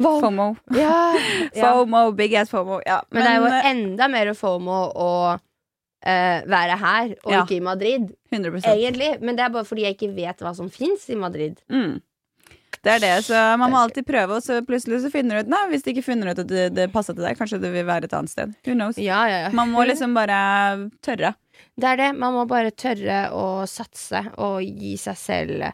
[0.00, 0.54] FOMO.
[0.72, 0.96] Ja,
[1.54, 1.72] ja.
[1.72, 2.80] FOMO, big ass FOMO.
[2.86, 3.02] Ja.
[3.10, 7.64] Men, det er jo eh, enda mer FOMO å uh, være her, og ikke i
[7.64, 8.06] Madrid.
[8.32, 9.10] 100% Egentlig.
[9.20, 11.60] Men det er bare fordi jeg ikke vet hva som fins i Madrid.
[11.68, 11.98] mm.
[12.80, 15.50] Det er det, så man må alltid prøve, og så plutselig så finner du ut
[15.52, 17.84] Nei, hvis du ikke finner ut at det, det passer til deg, kanskje det vil
[17.84, 18.54] være et annet sted.
[18.64, 18.96] Who knows?
[18.96, 19.50] Ja, ja, ja.
[19.52, 20.38] Man må liksom bare
[21.04, 21.34] tørre.
[21.76, 22.08] Det er det.
[22.16, 25.66] Man må bare tørre å satse og gi seg selv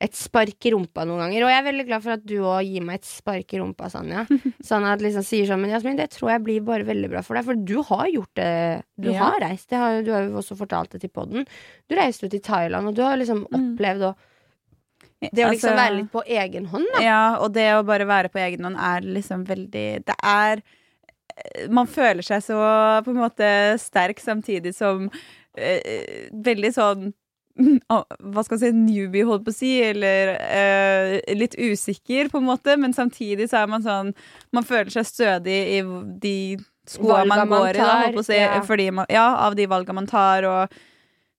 [0.00, 1.44] et spark i rumpa noen ganger.
[1.44, 3.90] Og jeg er veldig glad for at du òg gir meg et spark i rumpa,
[3.92, 4.22] Sanja.
[4.64, 7.36] Sånn at liksom sier sånn Men Jasmin, det tror jeg blir bare veldig bra for
[7.36, 7.44] deg.
[7.44, 8.48] For du har gjort det.
[8.96, 9.18] Du Ja.
[9.26, 9.68] har reist.
[9.68, 11.44] Det har, du har jo også fortalt det til podden.
[11.88, 13.76] Du reiste jo til Thailand, og du har liksom Mm.
[13.76, 14.14] opplevd å
[15.20, 17.00] Det å liksom Altså- være litt på egen hånd, da.
[17.04, 20.62] Ja, og det å bare være på egen hånd er liksom veldig Det er
[21.68, 22.56] Man føler seg så
[23.04, 25.10] på en måte sterk samtidig som
[25.56, 27.12] eh, veldig sånn
[27.90, 32.48] hva skal man si, newbie, holdt på å si, eller eh, litt usikker, på en
[32.48, 34.12] måte, men samtidig så er man sånn
[34.56, 35.80] Man føler seg stødig i
[36.22, 36.36] de
[36.90, 38.58] skoa man går i, da, holdt på å si, ja.
[38.66, 40.80] fordi man, ja, av de valga man tar, og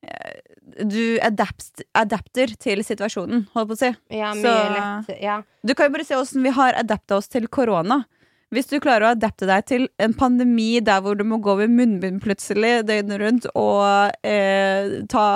[0.07, 0.39] eh,
[0.87, 3.91] du adapt, adapter til situasjonen, holdt på å si.
[4.15, 5.21] Ja, mye Så- lett.
[5.21, 5.41] Ja.
[5.67, 8.03] Du kan jo bare se åssen vi har adapta oss til korona.
[8.51, 11.71] Hvis du klarer å adapte deg til en pandemi der hvor du må gå med
[11.71, 15.27] munnbind plutselig døgnet rundt og eh, ta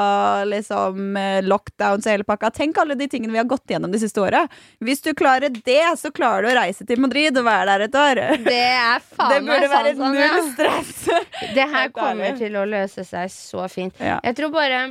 [0.43, 4.01] liksom eh, lockdowns og hele pakka Tenk alle de tingene vi har gått gjennom det
[4.03, 4.51] siste året.
[4.83, 7.97] Hvis du klarer det, så klarer du å reise til Madrid og være der et
[8.01, 8.23] år.
[8.49, 10.93] Det er faen Det burde være sånn, null stress.
[11.55, 13.95] Det her kommer til å løse seg så fint.
[14.03, 14.19] Ja.
[14.27, 14.87] Jeg tror bare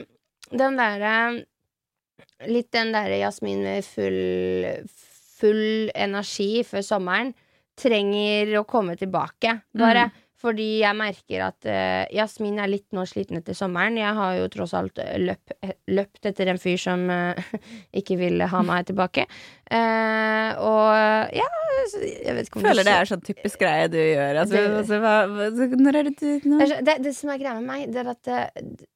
[0.49, 1.17] den derre
[2.49, 4.85] Litt den derre Jasmin med full
[5.35, 7.35] Full energi før sommeren
[7.79, 10.11] trenger å komme tilbake, bare.
[10.45, 13.97] Fordi jeg merker at uh, Jasmin er litt nå sliten etter sommeren.
[13.97, 15.55] Jeg har jo tross alt eh, løp,
[15.89, 17.33] løpt etter en fyr som uh,
[18.01, 19.25] ikke ville ha meg tilbake.
[19.73, 21.47] Uh, og ja,
[21.95, 24.43] jeg vet ikke om du Føler det er sånn typisk greie du gjør.
[24.43, 26.61] Altså, Det- altså, hva, hva, når er det du nå?
[26.61, 28.35] det, det, som er greia med meg, det er at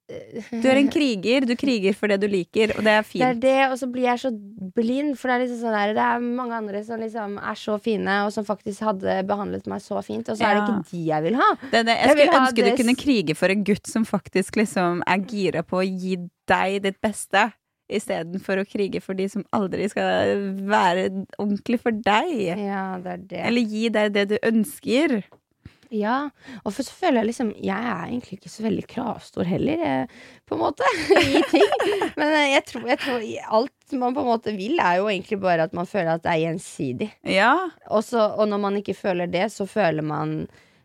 [0.09, 1.44] Du er en kriger.
[1.44, 3.40] Du kriger for det du liker, og det er Det er fint.
[3.42, 4.31] det, og så blir jeg så
[4.79, 7.77] blind, for det er, liksom sånn der, det er mange andre som liksom er så
[7.83, 11.05] fine, og som faktisk hadde behandlet meg så fint, og så er det ikke de
[11.11, 11.49] jeg vil ha.
[11.61, 15.03] Det, det, jeg Jeg skulle ønske du kunne krige for en gutt som faktisk liksom
[15.07, 16.16] er gira på å gi
[16.49, 17.51] deg ditt beste,
[17.88, 21.07] istedenfor å krige for de som aldri skal være
[21.38, 22.33] ordentlig for deg.
[22.61, 23.44] Ja, det er det.
[23.49, 25.23] Eller gi deg det du ønsker.
[25.94, 26.29] Ja,
[26.62, 30.07] og for så føler jeg liksom Jeg er egentlig ikke så veldig kravstor heller, jeg,
[30.48, 30.92] på en måte,
[31.38, 31.66] i ting.
[32.18, 35.09] Men eh, jeg tror, jeg tror i alt man på en måte vil, er jo
[35.09, 37.11] egentlig bare at man føler at det er gjensidig.
[37.24, 37.55] Ja,
[37.88, 40.42] Og, så, og når man ikke føler det, så føler man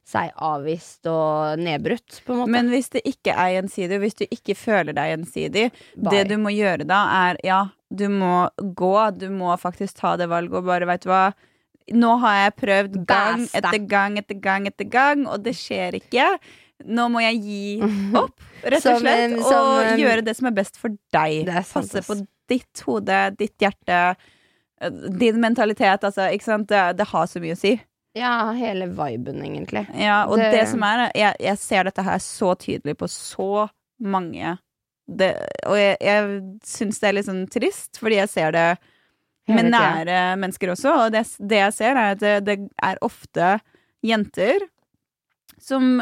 [0.08, 2.52] seg avvist og nedbrutt, på en måte.
[2.52, 6.12] Men hvis det ikke er gjensidig, og hvis du ikke føler deg gjensidig, Bye.
[6.12, 8.96] det du må gjøre da, er ja, du må gå.
[9.20, 11.26] Du må faktisk ta det valget og bare, veit du hva
[11.92, 16.28] Nå har jeg prøvd gang etter gang etter gang etter gang, og det skjer ikke.
[16.86, 17.64] nå må jeg gi
[18.24, 19.36] opp, rett og slett.
[19.38, 21.48] som, som og gjøre det som er best for deg.
[21.48, 22.18] Passe på
[22.52, 24.16] ditt hode, ditt hjerte,
[24.82, 26.04] eh, din mentalitet.
[26.04, 26.68] Altså, ikke sant?
[26.70, 27.76] Det, det har så mye å si.
[28.16, 29.88] Ja, hele viben, egentlig.
[29.98, 33.70] Ja, og det, Det- som er jeg, jeg ser dette her så tydelig på så
[34.04, 34.58] mange
[35.08, 35.34] det,
[35.68, 38.68] Og jeg, jeg syns det er litt sånn trist, fordi jeg ser det
[39.52, 40.96] med nære mennesker også.
[41.06, 43.58] Og det, det jeg ser, er at det, det er ofte
[44.04, 44.68] jenter
[45.62, 46.02] som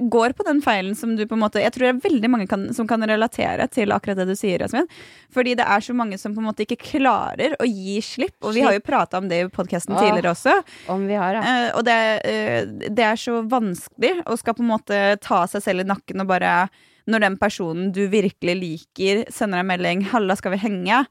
[0.00, 2.46] går på den feilen som du på en måte Jeg tror det er veldig mange
[2.48, 4.88] kan, som kan relatere til akkurat det du sier, Jasmin.
[5.32, 8.38] Fordi det er så mange som på en måte ikke klarer å gi slipp.
[8.40, 10.54] Og vi har jo prata om det i podkasten tidligere også.
[10.92, 11.42] Om vi har, ja.
[11.42, 15.64] Eh, og det, eh, det er så vanskelig å skal på en måte ta seg
[15.64, 16.54] selv i nakken og bare
[17.02, 21.06] Når den personen du virkelig liker, sender deg melding 'Halla, skal vi henge?'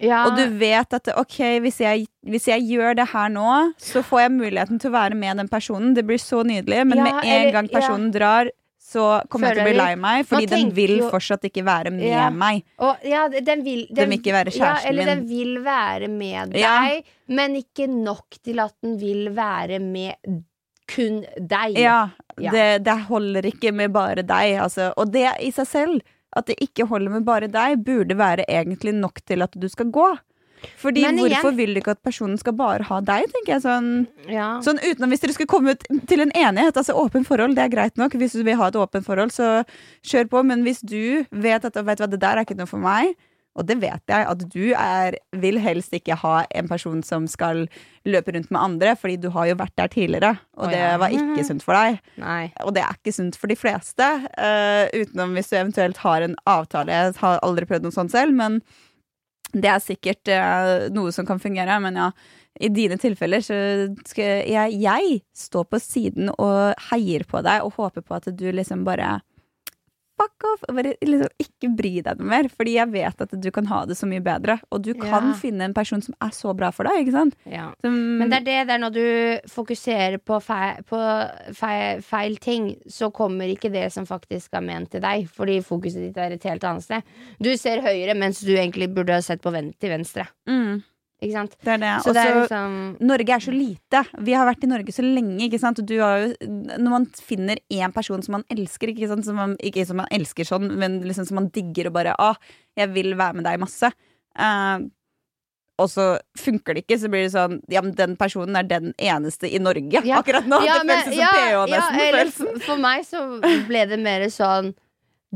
[0.00, 0.24] Ja.
[0.26, 4.20] Og du vet at ok, hvis jeg, hvis jeg gjør det her nå, så får
[4.24, 5.94] jeg muligheten til å være med den personen.
[5.94, 6.84] Det blir så nydelig.
[6.86, 8.50] Men Ja, med en eller- gang personen drar,
[8.84, 10.26] så kommer jeg til å bli lei meg.
[10.26, 12.28] Fordi den vil jo- fortsatt ikke være med Ja.
[12.30, 12.62] meg.
[12.78, 15.18] Og, ja, den vil, Den vil ikke være ja, kjæresten eller min.
[15.18, 17.00] den vil være med deg, Ja.
[17.28, 20.14] men ikke nok til at den vil være med
[20.86, 21.78] kun deg.
[21.78, 22.50] Ja, Ja.
[22.50, 24.58] Det, det holder ikke med bare deg.
[24.58, 24.92] Altså.
[24.98, 26.00] Og det i seg selv,
[26.36, 29.90] at det ikke holder med bare deg, burde være egentlig nok til at du skal
[29.94, 30.06] gå.
[30.80, 34.06] Fordi igjen- hvorfor vil du ikke at personen skal bare ha deg, tenker jeg sånn.
[34.32, 34.60] Ja.
[34.64, 36.72] Sånn utenom hvis dere skulle komme ut til en enighet.
[36.80, 38.12] Altså åpen forhold, det er greit nok.
[38.16, 39.64] Hvis du vil ha et åpent forhold, så
[40.02, 40.44] kjør på.
[40.44, 43.14] Men hvis du vet at vet hva, det der er ikke noe for meg,
[43.54, 47.64] og det vet jeg, at du er, vil helst ikke ha en person som skal
[48.08, 50.96] løpe rundt med andre, fordi du har jo vært der tidligere, og det ja.
[51.00, 52.00] var ikke sunt for deg.
[52.20, 52.48] Nei.
[52.66, 56.34] Og det er ikke sunt for de fleste, uh, utenom hvis du eventuelt har en
[56.50, 56.94] avtale.
[56.94, 58.58] Jeg har aldri prøvd noe sånt selv, men
[59.54, 61.78] det er sikkert uh, noe som kan fungere.
[61.84, 62.08] Men ja,
[62.58, 63.60] i dine tilfeller så
[64.06, 68.48] skal jeg, jeg stå på siden og heier på deg og håper på at du
[68.50, 69.20] liksom bare
[70.20, 70.60] Fuck off!
[70.68, 72.48] og Bare liksom ikke bry deg noe mer.
[72.52, 74.60] Fordi jeg vet at du kan ha det så mye bedre.
[74.70, 75.34] Og du kan Ja.
[75.40, 77.34] finne en person som er så bra for deg, ikke sant?
[77.50, 77.72] Ja.
[77.82, 81.00] Som, Men det er det, det er når du fokuserer på, feil, på
[81.54, 85.26] feil, feil ting, så kommer ikke det som faktisk er ment til deg.
[85.34, 87.02] Fordi fokuset ditt er et helt annet sted.
[87.42, 90.28] Du ser høyre, mens du egentlig burde ha sett på ven til venstre.
[90.46, 90.82] mm?
[91.20, 91.92] Det er det.
[92.04, 94.00] Så det er liksom Norge er så lite.
[94.26, 95.38] Vi har vært i Norge så lenge.
[95.46, 95.80] ikke sant?
[95.86, 99.24] Du har jo, når man finner én person som man elsker, ikke sant?
[99.24, 102.34] Som man, ikke som man elsker sånn, men liksom som man digger og bare Å,
[102.76, 103.90] jeg vil være med deg masse.
[104.38, 104.78] uh,
[105.76, 108.92] og så funker det ikke, så blir det sånn Ja, men den personen er den
[108.94, 110.20] eneste i Norge Ja.
[110.20, 110.60] akkurat nå.
[110.62, 111.98] Ja, det men- føles som ja, PH, ja, nesten.
[112.06, 114.74] eller For meg så ble det mer sånn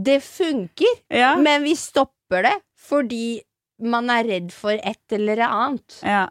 [0.00, 1.34] Det funker, Ja.
[1.36, 3.40] men vi stopper det fordi
[3.80, 6.00] man er redd for et eller annet.
[6.02, 6.26] ja.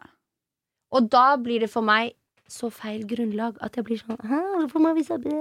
[0.90, 2.14] Og da blir det for meg
[2.48, 5.32] så feil grunnlag at jeg blir sånn «Hæ, Hvorfor må vi det?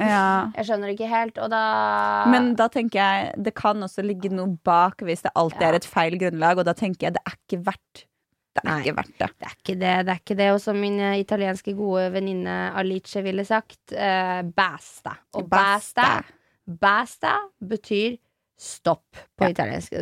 [0.00, 0.48] ja.
[0.56, 4.56] Jeg skjønner ikke helt, og da Men da tenker jeg det kan også ligge noe
[4.64, 5.68] bak hvis det alltid Ja.
[5.68, 8.06] er et feil grunnlag, og da tenker jeg det er ikke verdt
[8.56, 8.80] Det er Nei.
[8.80, 9.28] ikke verdt det.
[9.38, 10.48] Det er ikke det, det er ikke det.
[10.54, 15.18] Og som min eh, italienske gode venninne Alice ville sagt, eh, basta.
[15.34, 16.24] Og basta,
[16.66, 18.16] basta betyr
[18.58, 19.04] stopp
[19.36, 19.50] på Ja.
[19.52, 19.92] italiensk.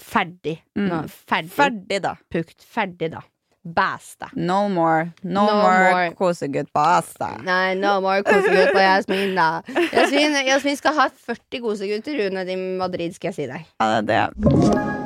[0.00, 0.58] Ferdig.
[0.76, 0.88] Mm.
[0.90, 1.52] Nå, ferdig.
[1.56, 2.14] Ferdig, da.
[2.32, 2.62] Pukt.
[2.74, 3.22] Ferdig, da.
[3.66, 4.28] Basta.
[4.36, 5.08] No more.
[5.24, 6.10] No, No more, more.
[6.14, 7.32] kosegutt pasta.
[7.42, 9.48] Nei, no more kosegutt på Jasmin, da.
[9.92, 13.66] Jasmin, Jasmin skal ha 40 kosegutter under er i Madrid, skal jeg si deg.
[13.82, 15.05] Ja, det er det.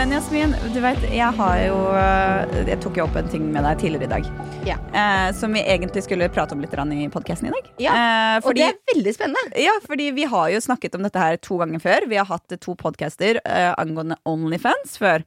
[0.00, 3.66] Men Jasmin, du vet, jeg har jo øh, Jeg tok jo opp en ting med
[3.66, 4.28] deg tidligere i dag.
[4.64, 4.76] Ja.
[4.96, 7.68] Eh, som vi egentlig skulle prate om litt i podkasten i dag.
[7.84, 9.60] Ja, Eh, Og det er veldig spennende.
[9.60, 12.08] ja, fordi vi har jo snakket om dette her to ganger før.
[12.08, 15.20] Vi har hatt to podcaster eh, angående Onlyfans før.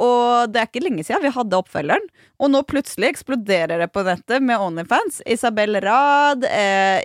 [0.00, 2.06] Og det er ikke lenge siden vi hadde oppfølgeren.
[2.42, 5.20] Og nå plutselig eksploderer det på nettet med Onlyfans.
[5.30, 6.98] Isabel Rad, eh,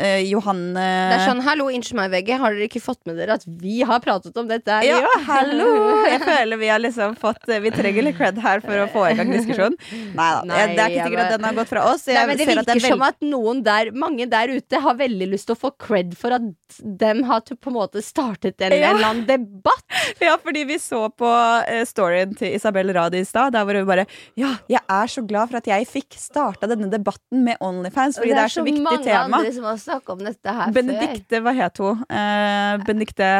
[0.00, 3.36] eh, Johanne Det er sånn, hallo, unnskyld meg, VG, har dere ikke fått med dere
[3.36, 4.78] at vi har pratet om dette?
[4.86, 5.68] Ja, Ja, hallo!
[6.08, 9.14] Jeg føler vi har liksom fått Vi trenger litt cred her for å få i
[9.18, 9.76] gang diskusjonen.
[10.16, 10.40] Nei da.
[10.48, 12.06] Nei, Det er ikke sikkert at den har gått fra oss.
[12.08, 15.50] Nei, men det virker er som at noen der, mange der ute har veldig lyst
[15.50, 18.90] til å få cred for at dem har på en måte startet en Ja.
[18.94, 19.84] eller annen debatt.
[20.20, 21.28] Ja, fordi vi så på
[21.68, 24.06] eh, storyen til Isabel Radi i stad, der hvor hun bare
[24.38, 28.34] Ja, jeg er så glad for at jeg fikk starta denne debatten med Onlyfans, fordi
[28.34, 29.40] det er, så, viktig mange tema.
[29.40, 30.74] andre som har snakket om dette her før.
[30.80, 32.02] Benedikte, hva het hun?
[32.08, 33.30] Eh, Benedikte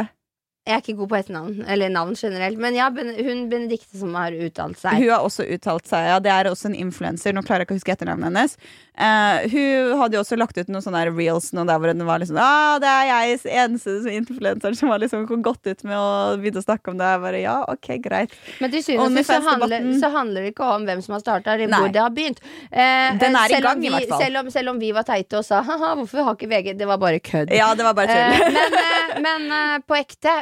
[0.69, 2.59] Jeg er ikke god på etternavn, eller navn generelt.
[2.61, 4.99] Men ja, hun Benedikte som har uttalt seg.
[5.01, 6.19] Hun har også uttalt seg, ja.
[6.21, 7.33] Det er også en influenser.
[7.33, 8.59] Nå klarer jeg ikke å huske etternavnet hennes.
[8.99, 12.19] Eh, hun hadde jo også lagt ut noen sånne reels nå der hvor hun var
[12.19, 16.09] liksom ah, Det er jeg eneste som influenser som har liksom gått ut med å
[16.41, 17.11] begynne å snakke om det.
[17.13, 18.35] Jeg bare, ja, ok, greit.
[18.59, 21.71] Men til syvende og sist så, handler- det ikke om hvem som har starta, eller
[21.71, 22.43] hvor det har begynt.
[22.73, 24.25] Uh, Den er i gang, vi, i hvert fall.
[24.25, 26.89] Selv om, selv om vi var teite og sa ha-ha, hvorfor har ikke VG Det
[26.91, 27.55] var bare kødd.
[27.55, 28.59] Ja, det var bare tull.
[28.59, 30.33] Uh, men men på ekte,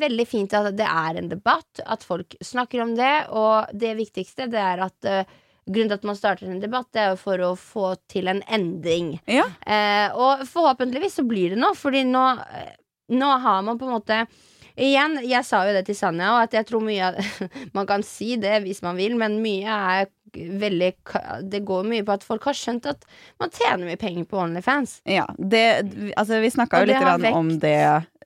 [0.00, 3.14] veldig fint at det er en debatt, at folk snakker om det.
[3.36, 5.12] Og det viktigste det er at
[5.70, 8.42] grunnen til at man starter en debatt, det er jo for å få til en
[8.50, 9.14] endring.
[9.30, 9.46] ja.
[9.66, 12.24] Eh, og forhåpentligvis så blir det nå, fordi nå,
[12.60, 12.72] eh,
[13.14, 14.24] nå har man på en måte
[14.80, 17.08] Igjen, jeg sa jo det til Sanja, og at jeg tror mye
[17.76, 20.92] Man kan si det hvis man vil, men mye er veldig
[21.50, 23.02] Det går mye på at folk har skjønt at
[23.42, 25.00] man tjener mye penger på Onlyfans.
[25.04, 25.64] Ja, det,
[26.14, 27.74] altså vi snakka jo litt om det,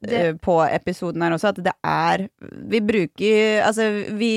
[0.04, 2.28] det- eh, på episoden her også, at det er
[2.70, 4.32] Vi bruker Altså, vi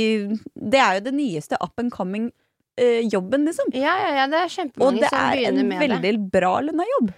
[0.56, 2.32] Det er jo det nyeste up and coming
[2.78, 3.74] eh, jobben, liksom.
[3.74, 6.32] Ja, ja, ja, det er Og kjempemange det som er en med veldig det.
[6.32, 7.14] bra lønna jobb.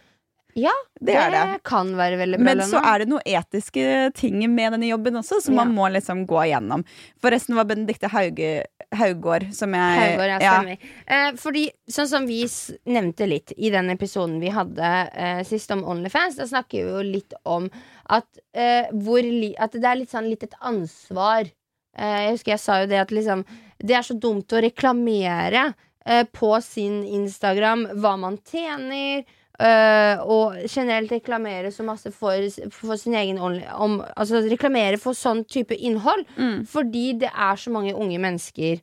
[0.57, 1.63] Ja, Det er det.
[1.63, 2.89] kan være veldig bra Men så lønna.
[2.95, 5.63] er det noen etiske ting med denne jobben også, som Ja.
[5.63, 6.83] man må liksom gå igjennom.
[7.21, 10.77] Forresten var Benedicte Hauge, Haugård som jeg Haugård, ja, ja, stemmer.
[11.07, 15.69] Eh, fordi, sånn som vi s- nevnte litt i den episoden vi hadde eh, sist
[15.71, 17.69] om Onlyfans, da snakker vi jo litt om
[18.09, 21.45] at, eh, hvor li at det er litt sånn litt et ansvar.
[21.99, 23.43] Eh, jeg husker jeg sa jo det at liksom
[23.79, 25.69] Det er så dumt å reklamere
[26.05, 29.27] eh, på sin Instagram hva man tjener.
[29.59, 35.11] Uh, og generelt reklamere så masse for, for sin egen only, om, Altså reklamere for
[35.11, 36.23] sånn type innhold.
[36.37, 36.61] Mm.
[36.63, 38.79] Fordi det er så mange unge mennesker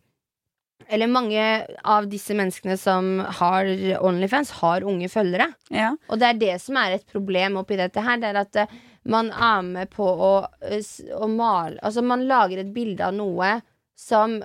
[0.92, 1.46] Eller mange
[1.81, 3.70] av disse menneskene som har
[4.05, 5.48] Onlyfans, har unge følgere.
[5.72, 5.94] ja.
[6.12, 8.20] Og det er det som er et problem oppi dette her.
[8.20, 8.76] Det er at
[9.07, 10.33] man er med på å,
[10.66, 10.83] eh,
[11.16, 13.61] å male Altså man lager et bilde av noe
[13.97, 14.40] som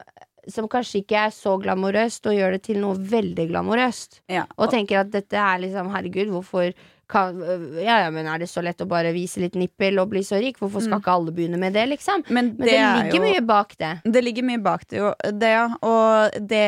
[0.49, 4.21] som kanskje ikke er så glamorøst, og gjør det til noe veldig glamorøst.
[4.31, 4.47] ja.
[4.57, 6.73] Og tenker at dette er liksom Herregud, hvorfor
[7.11, 10.09] kan, øh, ja, ja, men Er det så lett å bare vise litt nippel og
[10.13, 10.57] bli så rik?
[10.61, 12.23] Hvorfor skal ikke alle begynne med det, liksom?
[12.29, 13.91] Men Men det, det, ligger jo- mye bak det.
[14.03, 15.67] Det ligger mye bak det, jo, det, ja.
[15.81, 16.63] Og det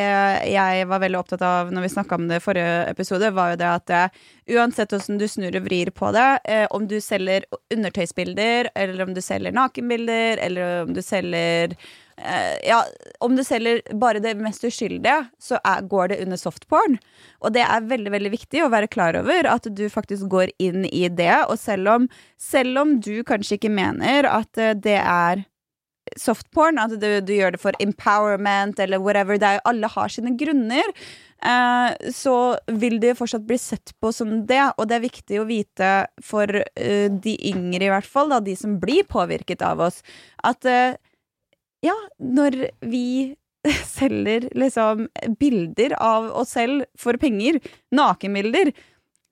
[0.52, 3.60] jeg var veldig opptatt av når vi snakka om det i forrige episode, var jo
[3.64, 4.04] det at det,
[4.58, 9.14] uansett hvordan du snur og vrir på det, eh, om du selger undertøysbilder, eller om
[9.14, 11.78] du selger nakenbilder, eller om du selger eh,
[12.18, 12.80] ja,
[13.26, 17.00] om du selger bare det mest uskyldige, så er, går det under softporn.
[17.42, 20.86] Og det er veldig veldig viktig å være klar over at du faktisk går inn
[20.90, 21.34] i det.
[21.50, 22.06] Og selv om,
[22.38, 25.44] selv om du kanskje ikke mener at eh, det er
[26.20, 30.34] softporn, at du, du gjør det for empowerment eller whatever, det er, alle har sine
[30.40, 30.92] grunner,
[31.46, 34.62] eh, så vil det fortsatt bli sett på som det.
[34.78, 38.56] Og det er viktig å vite for eh, de yngre, i hvert fall, da, de
[38.60, 40.04] som blir påvirket av oss,
[40.44, 41.00] at eh,
[41.84, 43.36] ja, når vi
[43.98, 45.08] selger liksom
[45.40, 47.60] bilder av oss selv for penger,
[47.96, 48.74] nakenbilder,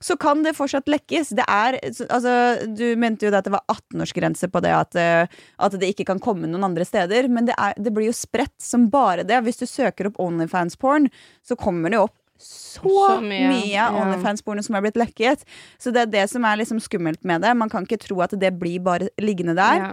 [0.01, 1.29] så kan det fortsatt lekkes.
[1.37, 1.77] Det er,
[2.09, 2.31] altså,
[2.65, 6.07] du mente jo det at det var 18-årsgrense på det at, eh, at det ikke
[6.09, 9.43] kan komme noen andre steder, men det, er, det blir jo spredt som bare det.
[9.45, 11.11] Hvis du søker opp Onlyfans-porn,
[11.45, 13.83] så kommer det opp så, Så mye, mye.
[14.01, 15.43] Onlyfans-porno som er blitt lekket.
[15.77, 17.51] Så det er det som er liksom skummelt med det.
[17.53, 19.83] Man kan ikke tro at det blir bare liggende der.
[19.83, 19.91] Ja.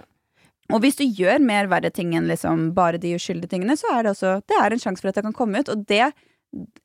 [0.72, 4.02] Og hvis du gjør mer verre ting enn liksom bare de uskyldige tingene, så er
[4.04, 6.12] det også Det er en sjanse for at det kan komme ut, og det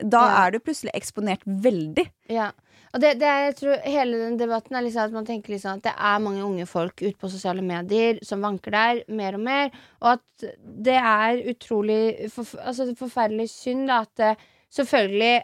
[0.04, 0.46] Da Ja.
[0.46, 2.04] er du plutselig eksponert veldig.
[2.30, 2.52] Ja.
[2.94, 5.84] Og det, det jeg tror hele den debatten er liksom at man tenker liksom at
[5.84, 9.72] det er mange unge folk ute på sosiale medier som vanker der mer og mer,
[10.02, 14.38] og at det er utrolig forf altså, forferdelig synd da, at det,
[14.76, 15.42] selvfølgelig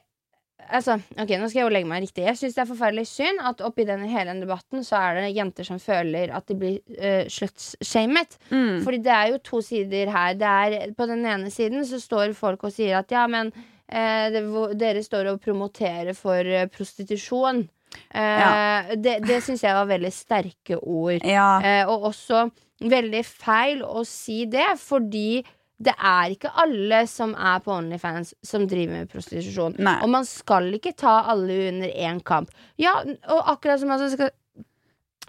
[0.69, 2.25] Altså, ok, Nå skal jeg jo legge meg riktig.
[2.27, 5.31] Jeg syns det er forferdelig synd at oppi den hele den debatten så er det
[5.33, 8.37] jenter som føler at de blir uh, slutshamet.
[8.51, 8.83] Mm.
[8.85, 10.37] Fordi det er jo to sider her.
[10.37, 14.27] Det er, på den ene siden så står folk og sier at ja, men uh,
[14.29, 14.45] det,
[14.77, 17.65] dere står og promoterer for uh, prostitusjon.
[18.13, 18.95] Eh, Ja.
[18.95, 21.23] Det, det syns jeg var veldig sterke ord.
[21.25, 21.59] Ja.
[21.65, 25.41] Eh, og også veldig feil å si det, fordi
[25.79, 29.77] det er ikke alle som er på Onlyfans som driver med prostitusjon.
[29.79, 29.95] Nei.
[30.03, 32.51] Og man skal ikke ta alle under én kamp.
[32.79, 32.97] Ja,
[33.31, 34.33] og akkurat som man skal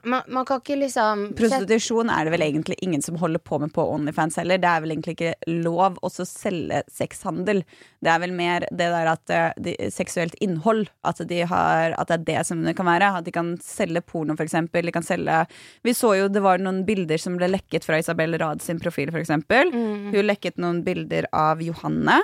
[0.04, 3.72] man, man kan ikke liksom Prostitusjon er det vel egentlig ingen som holder på med
[3.74, 4.60] på Onlyfans heller.
[4.60, 7.62] Det er vel egentlig ikke lov å selge sexhandel.
[8.00, 10.88] Det er vel mer det der at eh, de, seksuelt innhold.
[11.06, 13.12] At, de har, at det er det som det kan være.
[13.20, 14.86] At de kan selge porno, for eksempel.
[14.86, 15.42] De kan selge
[15.86, 19.12] Vi så jo det var noen bilder som ble lekket fra Isabel Rad sin profil,
[19.12, 19.72] for eksempel.
[19.74, 20.12] Mm.
[20.14, 22.20] Hun lekket noen bilder av Johanne.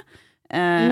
[0.51, 0.89] Eh,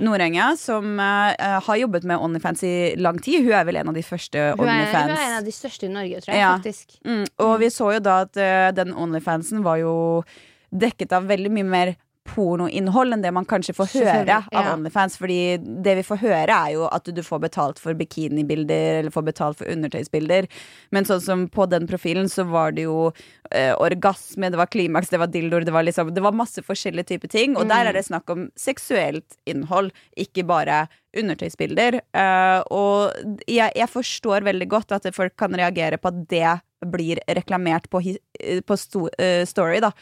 [0.00, 0.34] Noreng.
[0.34, 3.44] ja, som eh, har jobbet med Onlyfans i lang tid.
[3.44, 5.86] Hun er vel en av de første Hun er, hun er en av de største
[5.86, 6.56] i Norge, tror jeg, Ja.
[6.56, 6.98] faktisk.
[7.04, 10.24] Mm, og vi så jo da at uh, den Onlyfansen var jo
[10.72, 11.94] dekket av veldig mye mer
[12.28, 14.74] pornoinnhold enn det man kanskje får høre Selvfølgelig, av ja.
[14.74, 15.16] Onlyfans.
[15.20, 15.38] Fordi
[15.86, 19.60] det vi får høre, er jo at du får betalt for bikinibilder eller får betalt
[19.60, 20.48] for undertøysbilder.
[20.94, 23.10] Men sånn som på den profilen så var det jo
[23.50, 27.12] eh, orgasme, det var klimaks, det var dildoer, det var liksom Det var masse forskjellige
[27.14, 27.56] typer ting.
[27.56, 32.00] Og der er det snakk om seksuelt innhold, ikke bare undertøysbilder.
[32.12, 37.20] Eh, og jeg, jeg forstår veldig godt at folk kan reagere på at det blir
[37.28, 39.92] reklamert på, eh, på sto, eh, Story, da.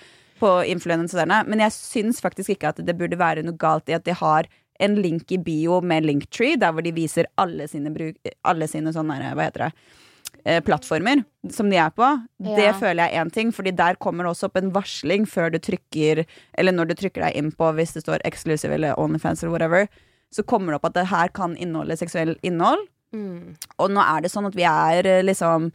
[0.41, 1.43] På influenserne.
[1.49, 4.49] Men jeg syns faktisk ikke at det burde være noe galt i at de har
[4.83, 8.93] en link i bio med Linktree, der hvor de viser alle sine, bruk, alle sine
[8.95, 9.71] sånne hva heter det,
[10.45, 11.23] eh, plattformer
[11.55, 12.09] som de er på.
[12.43, 15.53] Det føler jeg er én ting, Fordi der kommer det også opp en varsling før
[15.53, 16.25] du trykker
[16.59, 19.89] Eller når du trykker deg inn på hvis det står exclusive eller Onlyfans eller whatever.
[20.33, 22.89] Så kommer det opp at det her kan inneholde seksuell innhold.
[23.15, 23.55] Mm.
[23.79, 25.71] Og nå er det sånn at vi er eh, liksom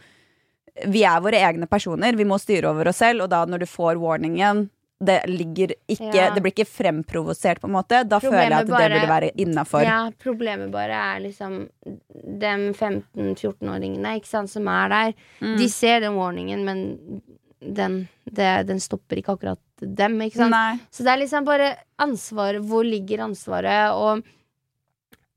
[0.88, 2.16] Vi er våre egne personer.
[2.18, 6.12] Vi må styre over oss selv, og da når du får warningen det ligger ikke
[6.14, 6.34] Ja.
[6.36, 8.02] Det blir ikke fremprovosert, på en måte.
[8.04, 9.84] Da føler jeg at at det bare- burde være innafor.
[9.84, 15.14] Ja, problemet bare er liksom de 15-14-åringene ikke sant, som er der.
[15.42, 15.58] Mm.
[15.58, 17.22] De ser den warningen, men
[17.62, 20.20] den, det, den stopper ikke akkurat dem.
[20.22, 20.52] Ikke sant?
[20.52, 20.80] Nei.
[20.92, 22.62] Så det er liksom bare ansvaret.
[22.62, 23.94] Hvor ligger ansvaret?
[23.96, 24.24] Og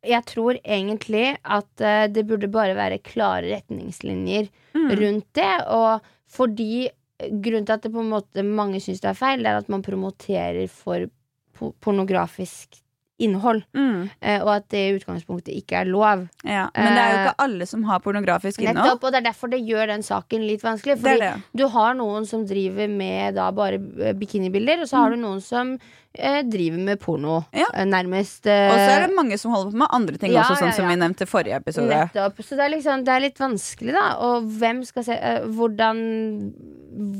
[0.03, 4.49] jeg tror egentlig at eh, det burde bare være klare retningslinjer
[4.83, 4.93] Mm.
[4.99, 5.55] rundt det.
[5.71, 6.89] Og fordi
[7.23, 9.73] grunnen til at det på en måte mange syns det er feil, det er at
[9.73, 11.07] man promoterer for
[11.85, 12.82] pornografisk
[13.23, 13.63] innhold.
[13.75, 14.11] Mm.
[14.21, 16.27] eh, og at det i utgangspunktet ikke er lov.
[16.45, 16.67] Ja.
[16.75, 18.83] Men det er jo Eh, ikke alle som har pornografisk innhold.
[18.83, 20.99] Nettopp, og det er derfor det gjør den saken litt vanskelig.
[21.01, 21.43] Fordi det det.
[21.63, 25.41] du har noen som driver med da bare eh, bikinibilder, og så har du noen
[25.43, 25.75] som
[26.15, 27.59] eh, driver med porno, Mm.
[27.63, 27.85] Ja.
[27.89, 28.47] nærmest.
[28.47, 30.73] eh, Og så er det mange som holder på med andre ting Ja, også, sånn
[30.73, 31.89] ja, som vi nevnte forrige episode.
[31.89, 32.37] Nettopp.
[32.45, 34.07] Så det er liksom Det er litt vanskelig, da.
[34.21, 36.03] Og hvem skal se eh, Hvordan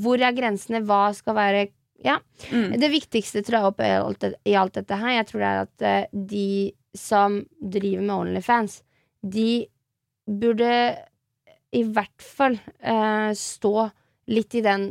[0.03, 0.83] Hvor er grensene?
[0.85, 1.69] Hva skal være
[2.05, 2.19] Ja.
[2.51, 2.73] Mm.
[2.81, 5.61] Det viktigste tror jeg oppi alt, det- i alt dette her, jeg tror det er
[5.67, 6.47] at uh, de
[6.99, 8.81] som driver med Onlyfans,
[9.23, 9.67] de
[10.29, 10.73] burde
[11.73, 13.87] i hvert fall uh, stå
[14.33, 14.85] litt i den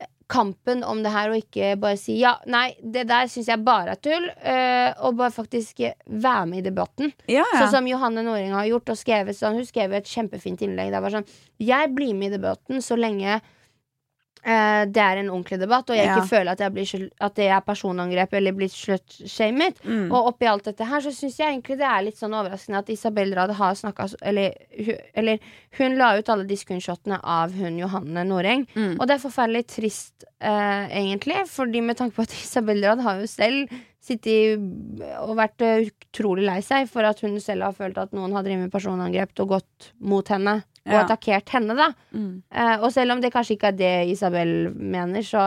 [0.00, 3.62] eh, kampen om det her, og ikke bare si ja, nei, det der syns jeg
[3.66, 7.12] bare er tull, uh, og bare faktisk være med i debatten.
[7.28, 7.58] Ja, ja.
[7.60, 8.94] Sånn som Johanne Nåring har gjort.
[8.94, 10.90] Og skrevet sånn, hun skrev et kjempefint innlegg.
[10.94, 11.28] Det var sånn
[11.62, 13.40] Jeg blir med i debatten så lenge
[14.46, 16.16] det er en ordentlig debatt, og jeg Ja.
[16.20, 19.80] ikke føler at, jeg blir, at det er personangrep eller blir slutshamet.
[19.82, 20.04] Mm.
[20.14, 22.92] Og oppi alt dette her så syns jeg egentlig det er litt sånn overraskende at
[22.94, 24.54] Isabel Rade har snakka eller,
[25.18, 25.40] eller
[25.80, 28.62] hun la ut alle de screenshotene av hun Johanne Noreng.
[28.76, 28.94] Mm.
[29.00, 33.18] Og det er forferdelig trist, eh, egentlig, fordi med tanke på at Isabel Rade har
[33.20, 33.74] jo selv
[34.06, 34.62] sittet
[35.18, 38.46] og vært eh, utrolig lei seg for at hun selv har følt at noen har
[38.46, 40.60] drevet med personangrep og gått mot henne.
[40.86, 41.02] Og Ja.
[41.04, 41.88] attakkert henne, da.
[42.14, 42.42] Mm.
[42.54, 45.42] Uh, og selv om det kanskje ikke er det Isabel mener, så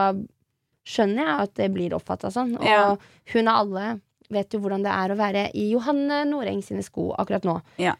[0.86, 2.56] skjønner jeg at det blir oppfatta sånn.
[2.58, 2.96] Og Ja.
[3.32, 7.14] hun av alle vet jo hvordan det er å være i Johanne Noreng sine sko
[7.18, 7.60] akkurat nå.
[7.78, 7.94] Ja.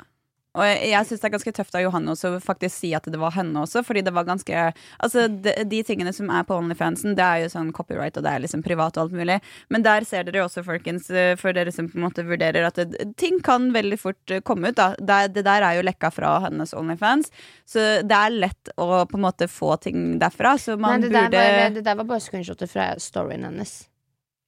[0.59, 3.05] Og jeg, jeg syns det er ganske tøft av Johanne også å faktisk si at
[3.07, 4.65] det var henne også, fordi det var ganske
[5.01, 8.33] Altså, de, de tingene som er på Onlyfansen, det er jo sånn copyright, og det
[8.33, 9.39] er liksom privat og alt mulig,
[9.71, 12.81] men der ser dere også, folkens, eh, for dere som på en måte vurderer at
[12.83, 14.91] det, ting kan veldig fort eh, komme ut, da.
[14.99, 17.31] Det, det der er jo lekka fra hennes Onlyfans,
[17.69, 21.15] så det er lett å på en måte få ting derfra, så man Nei, det,
[21.15, 23.85] der burde var, det der var bare screenshotet fra storyen hennes.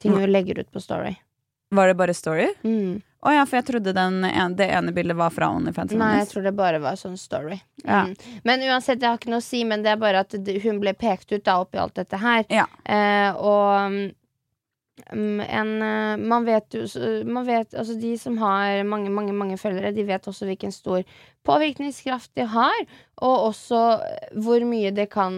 [0.02, 1.14] Ting hun legger ut på Story.
[1.72, 2.48] Var det bare story?
[2.62, 3.00] Mm.
[3.22, 5.94] Å ja, for jeg trodde den en, det ene bildet var fra Onlyfans.
[5.94, 7.60] Nei, jeg tror det bare var sånn story.
[7.84, 8.02] Ja.
[8.08, 8.40] Mm.
[8.48, 10.94] Men uansett, jeg har ikke noe å si, men det er bare at hun ble
[10.98, 12.42] pekt ut da oppi alt dette her.
[12.50, 12.66] Ja.
[12.82, 14.00] Eh, og um,
[15.12, 16.82] en eh, Man vet jo
[17.24, 21.00] man vet, altså De som har mange, mange mange følgere, de vet også hvilken stor
[21.46, 22.84] påvirkningskraft de har.
[23.22, 23.80] Og også
[24.42, 25.32] hvor mye det kan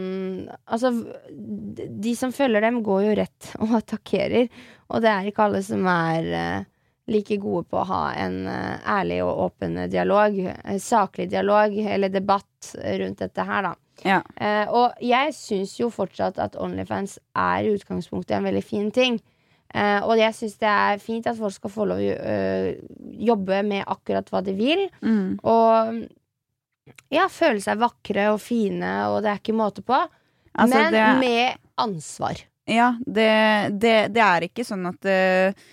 [0.64, 0.90] Altså,
[1.28, 4.48] de som følger dem, går jo rett og attakkerer.
[4.90, 6.64] Og det er ikke alle som er eh,
[7.12, 10.38] like gode på å ha en eh, ærlig og åpen dialog.
[10.38, 13.74] eh, saklig dialog eller debatt rundt dette her, da.
[14.04, 14.22] Ja.
[14.36, 19.20] Eh, og jeg syns jo fortsatt at Onlyfans er i utgangspunktet en veldig fin ting.
[19.74, 22.74] Eh, og jeg syns det er fint at folk skal få lov å øh,
[23.26, 24.84] jobbe med akkurat hva de vil.
[25.02, 25.38] Mm.
[25.42, 26.04] Og
[27.14, 29.96] ja, føle seg vakre og fine, og det er ikke måte på.
[30.54, 32.44] Altså, men det- med ansvar.
[32.70, 33.30] Ja, det,
[33.80, 35.64] det, det er ikke sånn at uh,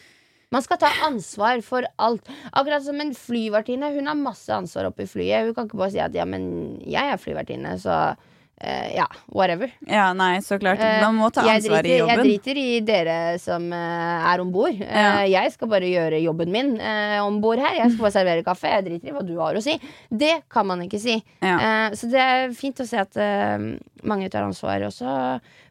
[0.51, 2.27] Man skal ta ansvar for alt.
[2.51, 3.93] Akkurat som en flyvertinne.
[3.95, 5.47] Hun har masse ansvar oppi flyet.
[5.47, 6.43] Hun kan ikke bare si at ja, men
[6.83, 8.01] jeg er flyvertinne, så
[8.63, 9.71] eh, Ja, whatever.
[9.87, 10.79] Ja, nei, så klart.
[10.79, 12.13] Eh, Man må ta ansvar i jobben.
[12.13, 14.77] Jeg driter i dere som uh, er om bord.
[14.79, 15.23] Ja.
[15.27, 17.77] jeg skal bare gjøre jobben min uh, om bord her.
[17.79, 18.71] Jeg skal bare servere kaffe.
[18.71, 19.77] Jeg driter i hva du har å si.
[20.09, 21.17] Det kan man ikke si.
[21.41, 21.91] Ja.
[21.97, 23.17] Så det er fint å se at
[24.07, 24.87] mange tar ansvar.
[24.87, 25.11] Og så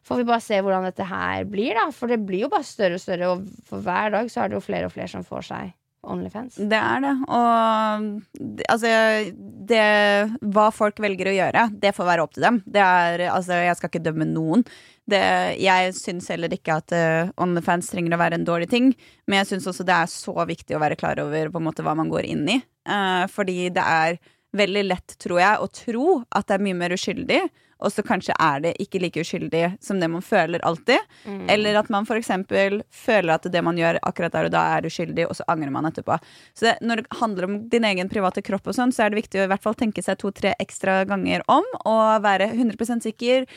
[0.07, 1.89] får vi bare se hvordan dette her blir, da.
[1.95, 4.59] For det blir jo bare større og større, og for hver dag så er det
[4.59, 6.55] jo flere og flere som får seg Onlyfans.
[6.57, 7.11] Det er det.
[7.29, 8.93] Og altså
[9.69, 9.83] det,
[10.53, 12.57] Hva folk velger å gjøre, det får være opp til dem.
[12.65, 14.65] Det er, altså, jeg skal ikke dømme noen.
[15.11, 15.21] Det,
[15.61, 18.91] jeg syns heller ikke at uh, OnlyFans trenger å være en dårlig ting.
[19.29, 21.85] Men jeg syns også det er så viktig å være klar over på en måte
[21.85, 22.61] hva man går inn i.
[22.89, 24.21] Uh, fordi det er
[24.57, 27.43] veldig lett, tror jeg, å tro at det er mye mer uskyldig.
[27.81, 31.01] Og så kanskje er det ikke like uskyldig som det man føler alltid.
[31.25, 31.43] Mm.
[31.55, 32.31] Eller at man f.eks.
[32.93, 35.89] føler at det man gjør akkurat der og da er uskyldig, og så angrer man
[35.89, 36.17] etterpå.
[36.53, 39.23] Så det, når det handler om din egen private kropp, og sånn, så er det
[39.23, 43.49] viktig å i hvert fall tenke seg to-tre ekstra ganger om, og være 100 sikker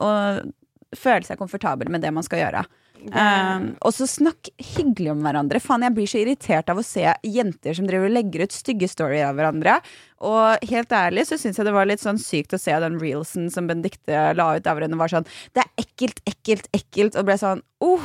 [0.00, 0.52] og
[0.96, 2.64] føle seg komfortabel med det man skal gjøre.
[3.00, 5.60] Um, og så snakk hyggelig om hverandre.
[5.62, 8.90] Faen, Jeg blir så irritert av å se jenter som driver og legger ut stygge
[8.90, 9.78] storyer av hverandre.
[10.20, 13.48] Og helt ærlig så syns jeg det var litt sånn sykt å se den reelsen
[13.52, 14.64] som Benedicte la ut.
[14.66, 15.24] Der hvor hun var sånn
[15.56, 17.16] Det er ekkelt, ekkelt, ekkelt.
[17.16, 18.04] Og ble sånn oh,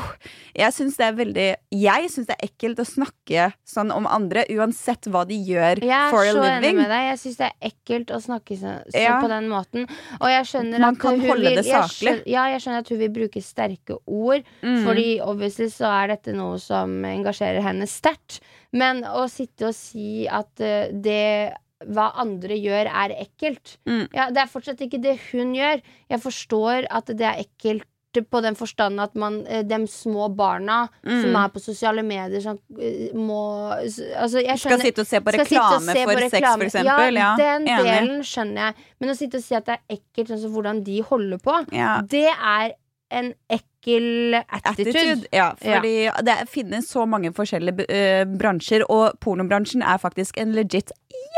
[0.56, 4.46] Jeg syns det er veldig Jeg syns det er ekkelt å snakke sånn om andre,
[4.56, 5.82] uansett hva de gjør
[6.14, 6.32] for a living.
[6.32, 7.04] Jeg er så enig med deg.
[7.10, 9.18] Jeg syns det er ekkelt å snakke så, så Ja.
[9.20, 9.90] på den måten.
[10.22, 12.90] Og jeg skjønner Man at kan hun vil, det jeg skjønner- Ja, jeg skjønner at
[12.90, 14.48] hun vil bruke sterke ord.
[14.64, 14.80] Mm.
[14.88, 18.40] Fordi obviously så er dette noe som engasjerer henne sterkt.
[18.72, 21.54] Men å sitte og si at eh, det
[21.92, 23.78] hva andre gjør, er ekkelt.
[23.86, 24.08] Mm.
[24.14, 25.82] Ja, det er fortsatt ikke det hun gjør.
[26.10, 27.84] Jeg forstår at det er ekkelt
[28.32, 31.22] på den forstand at man, eh, de små barna Mm.
[31.22, 35.34] som er på sosiale medier, som eh, må altså, jeg Skal sitte og se på
[35.36, 36.58] reklame se for på sex, reklame.
[36.58, 37.14] for eksempel.
[37.20, 37.84] Ja, den enig.
[37.84, 38.76] delen skjønner jeg.
[39.02, 42.02] Men å sitte og si at det er ekkelt, som hvordan de holder på, Ja.
[42.02, 42.72] det er
[43.12, 44.92] en ekkel attitude.
[44.98, 45.28] Attitude.
[45.32, 50.92] Ja, fordi det finnes så mange forskjellige uh, bransjer, og pornobransjen er faktisk en legit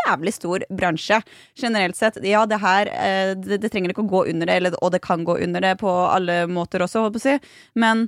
[0.08, 1.22] jævlig stor bransje.
[1.60, 2.20] Generelt sett.
[2.24, 5.02] Ja, det her uh, det, det trenger ikke å gå under det, eller, og det
[5.06, 7.38] kan gå under det på alle måter også, holdt på å si.
[7.76, 8.08] Men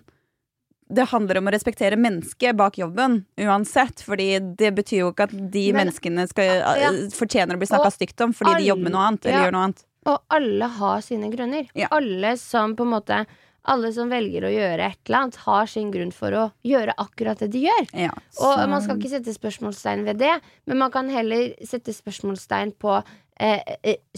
[0.90, 4.02] det handler om å respektere mennesket bak jobben, uansett.
[4.02, 6.90] Fordi det betyr jo ikke at de Men- menneskene skal, Ja.
[6.90, 9.26] eh, fortjener å bli snakka stygt om fordi alle- de jobber med noe annet.
[9.28, 9.84] Eller gjør noe annet.
[10.08, 11.70] Og alle har sine grunner.
[11.76, 11.88] Ja.
[11.92, 13.26] Alle som på en måte
[13.70, 17.42] Alle som velger å gjøre et eller annet, har sin grunn for å gjøre akkurat
[17.44, 17.90] det de gjør.
[18.08, 22.74] Ja, Og man skal ikke sette spørsmålstegn ved det, men man kan heller sette spørsmålstegn
[22.82, 23.00] på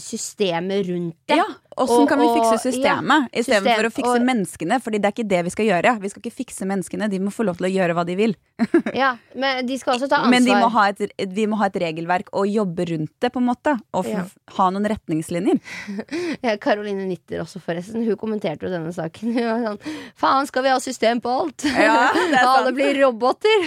[0.00, 1.36] systemet rundt det.
[1.38, 1.44] Ja,
[1.76, 4.78] Åssen kan vi fikse systemet ja, istedenfor system, å fikse og- menneskene?
[4.82, 5.92] Fordi det er ikke det vi skal gjøre.
[6.02, 8.34] Vi skal ikke fikse menneskene, de må få lov til å gjøre hva de vil.
[8.94, 10.30] Ja, men de skal også ta ansvar.
[10.30, 11.00] Men de må ha et,
[11.32, 13.76] vi må ha et regelverk og jobbe rundt det, på en måte.
[13.96, 14.26] Og Ja.
[14.58, 15.58] ha noen retningslinjer.
[16.60, 18.04] Karoline Caroline Nitter også, forresten.
[18.04, 19.32] Hun kommenterte jo denne saken.
[19.38, 19.80] Sånn
[20.18, 21.64] Faen, skal vi ha system på alt?
[21.64, 22.10] Ja.
[22.42, 23.66] Alle blir roboter.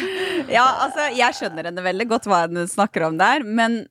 [0.52, 3.86] Ja, altså, jeg skjønner henne veldig godt hva hun snakker om der, men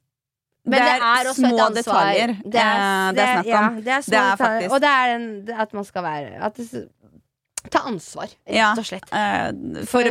[0.64, 1.76] Men det er, også små et ansvar.
[1.76, 3.76] detaljer Det er, det, det er snakk ja, om.
[3.84, 4.70] det er, små Det er detaljer.
[4.72, 5.26] Og det er en,
[5.60, 6.84] at man skal være det,
[7.72, 9.06] Ta ansvar, rett og slett.
[9.16, 10.04] Eh, for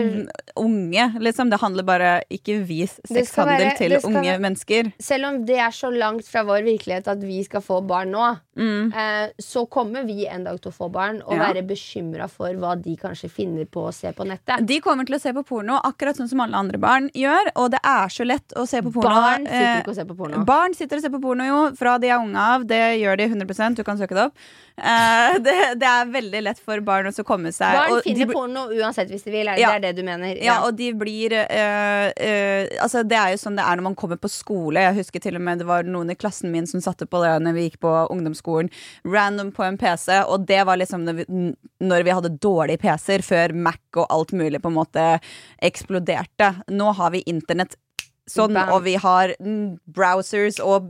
[0.57, 1.51] unge, liksom.
[1.53, 4.89] Det handler bare ikke vis Det sexhandel være- til unge være- mennesker.
[4.99, 8.35] Selv om det er så langt fra vår virkelighet at vi skal få barn nå,
[8.55, 8.93] Mm.
[8.93, 11.47] eh, så kommer vi en dag til å få barn og Ja.
[11.51, 14.65] være bekymra for hva de kanskje finner på å se på nettet.
[14.67, 17.71] De kommer til å se på porno akkurat sånn som alle andre barn gjør, og
[17.71, 19.09] det er så lett å se på porno.
[19.09, 20.45] Barn sitter Eh, ikke og ser på porno.
[20.45, 22.67] Barn sitter og ser på porno, jo, fra de er unge av.
[22.67, 24.33] Det gjør de 100% Du kan søke det opp.
[24.77, 28.25] Eh, det, det er veldig lett for barn å så komme seg Barn de finner
[28.25, 29.47] bl- porno uansett hvis de vil.
[29.47, 29.69] Er det, Ja.
[29.79, 30.37] det er det du mener?
[30.41, 33.95] Ja, og de blir eh, eh, Altså, det er jo sånn det er når man
[33.95, 34.77] kommer på skole.
[34.81, 37.35] Jeg husker til og med det var noen i klassen min som satte på det
[37.43, 37.93] når vi gikk på
[38.43, 38.69] ungdomsskolen.
[39.03, 41.25] Random på en PC, og det var liksom når vi,
[41.79, 45.19] når vi hadde dårlige PC-er, før Mac og alt mulig på en måte
[45.61, 46.63] eksploderte.
[46.69, 47.75] Nå har vi internett.
[48.23, 49.33] Sånn, og vi har
[49.83, 50.85] browsers og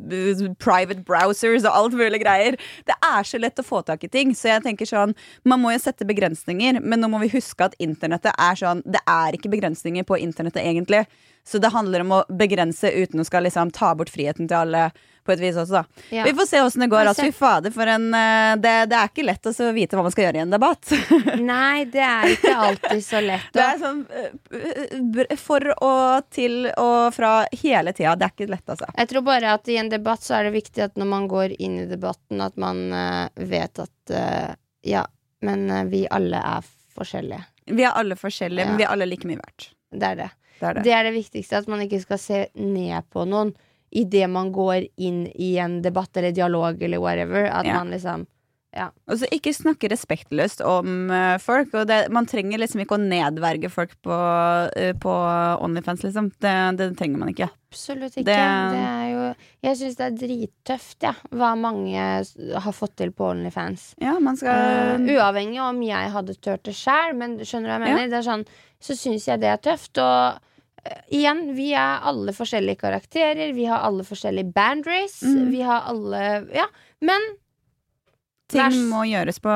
[0.61, 2.59] private browsers og alt mulig greier.
[2.85, 4.35] Det er så lett å få tak i ting.
[4.37, 7.73] Så jeg tenker sånn Man må jo sette begrensninger, men nå må vi huske at
[7.81, 11.07] internettet er sånn Det er ikke begrensninger på internettet, egentlig.
[11.41, 14.91] Så det handler om å begrense uten å skal liksom ta bort friheten til alle.
[15.23, 16.03] På et vis også, da.
[16.11, 16.23] Ja.
[16.27, 17.09] Vi får se åssen det går.
[17.11, 20.03] Altså, fy fader, for en uh, det, det er ikke lett å så vite hva
[20.03, 20.93] man skal gjøre i en debatt.
[21.53, 23.47] Nei, det er ikke alltid så lett.
[23.55, 28.15] Det er sånn uh, uh, for og til og fra hele tida.
[28.19, 28.91] Det er ikke lett, altså.
[28.97, 31.55] jeg tror bare at i en debatt så er det viktig at når man går
[31.61, 34.53] inn i debatten, at man eh, vet at eh,
[34.87, 35.03] ja,
[35.45, 36.65] men eh, vi alle er
[36.95, 37.43] forskjellige.
[37.71, 38.69] Vi er alle forskjellige, Ja.
[38.71, 39.69] men vi er alle like mye verdt.
[39.91, 40.29] Det er det.
[40.59, 40.83] Det er det.
[40.85, 43.53] Det er det viktigste, at man ikke skal se ned på noen
[43.93, 47.45] idet man går inn i en debatt eller dialog eller whatever.
[47.49, 47.73] At Ja.
[47.79, 48.27] man liksom
[48.75, 48.87] Ja.
[49.07, 51.75] Og så ikke snakke respektløst om uh, folk.
[51.77, 55.11] Og det, man trenger liksom ikke å nedverge folk på, uh, på
[55.61, 56.31] Onlyfans, liksom.
[56.41, 57.51] Det, det trenger man ikke.
[57.69, 58.25] Absolutt ikke.
[58.25, 62.01] Det- Det, er jo Jeg syns det er drittøft, ja, hva mange
[62.65, 63.93] har fått til på Onlyfans.
[64.01, 67.79] Ja, man skal uh, uavhengig om jeg hadde turt det sjæl, men skjønner du hva
[67.85, 67.95] jeg Ja.
[67.95, 68.09] mener?
[68.09, 68.45] Det er sånn,
[68.81, 70.01] så syns jeg det er tøft.
[70.01, 70.39] Og
[71.13, 73.53] igjen, vi er alle forskjellige karakterer.
[73.55, 75.23] Vi har alle forskjellige bandrace.
[75.25, 75.47] Mm.
[75.53, 76.23] Vi har alle
[76.55, 76.67] Ja,
[77.01, 77.21] men
[78.53, 79.53] Ting må gjøres på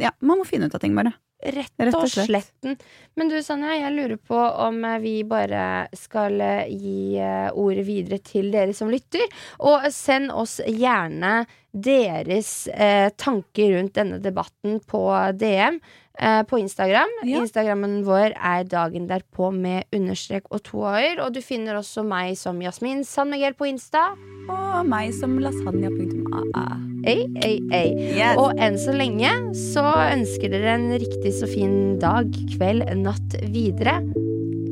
[0.00, 1.12] Ja, man må finne ut av ting, bare.
[1.44, 2.28] rett, Rett og og slett.
[2.30, 2.78] sletten.
[3.18, 7.84] Men du, Sanja, jeg lurer på om eh, vi bare skal eh, gi eh, ordet
[7.84, 9.26] videre til dere som lytter.
[9.60, 11.42] Og send oss gjerne
[11.74, 15.04] deres eh, tanker rundt denne debatten på
[15.36, 15.82] DM.
[16.18, 17.10] Eh, På Instagram.
[17.24, 17.40] Ja.
[17.42, 21.20] Instagrammen vår er dagen derpå med understrek og to a-er.
[21.24, 24.12] Og du finner også meg som Jasmin Sandmiguel på Insta.
[24.48, 26.66] Og meg som lasagna.aa.
[27.06, 27.88] Ei, ei, ei.
[28.16, 28.36] Yes.
[28.40, 29.84] Og enn så lenge så
[30.14, 33.98] ønsker dere en riktig så fin dag, kveld, natt videre.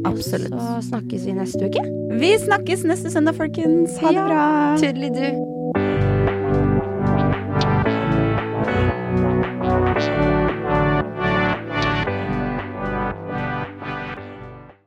[0.08, 0.52] Absolutt.
[0.56, 1.82] Og så snakkes vi neste uke.
[2.18, 3.98] Vi snakkes neste søndag, folkens.
[4.02, 4.26] Ha det Ja.
[4.26, 4.76] bra.
[4.80, 5.61] Tydelig du.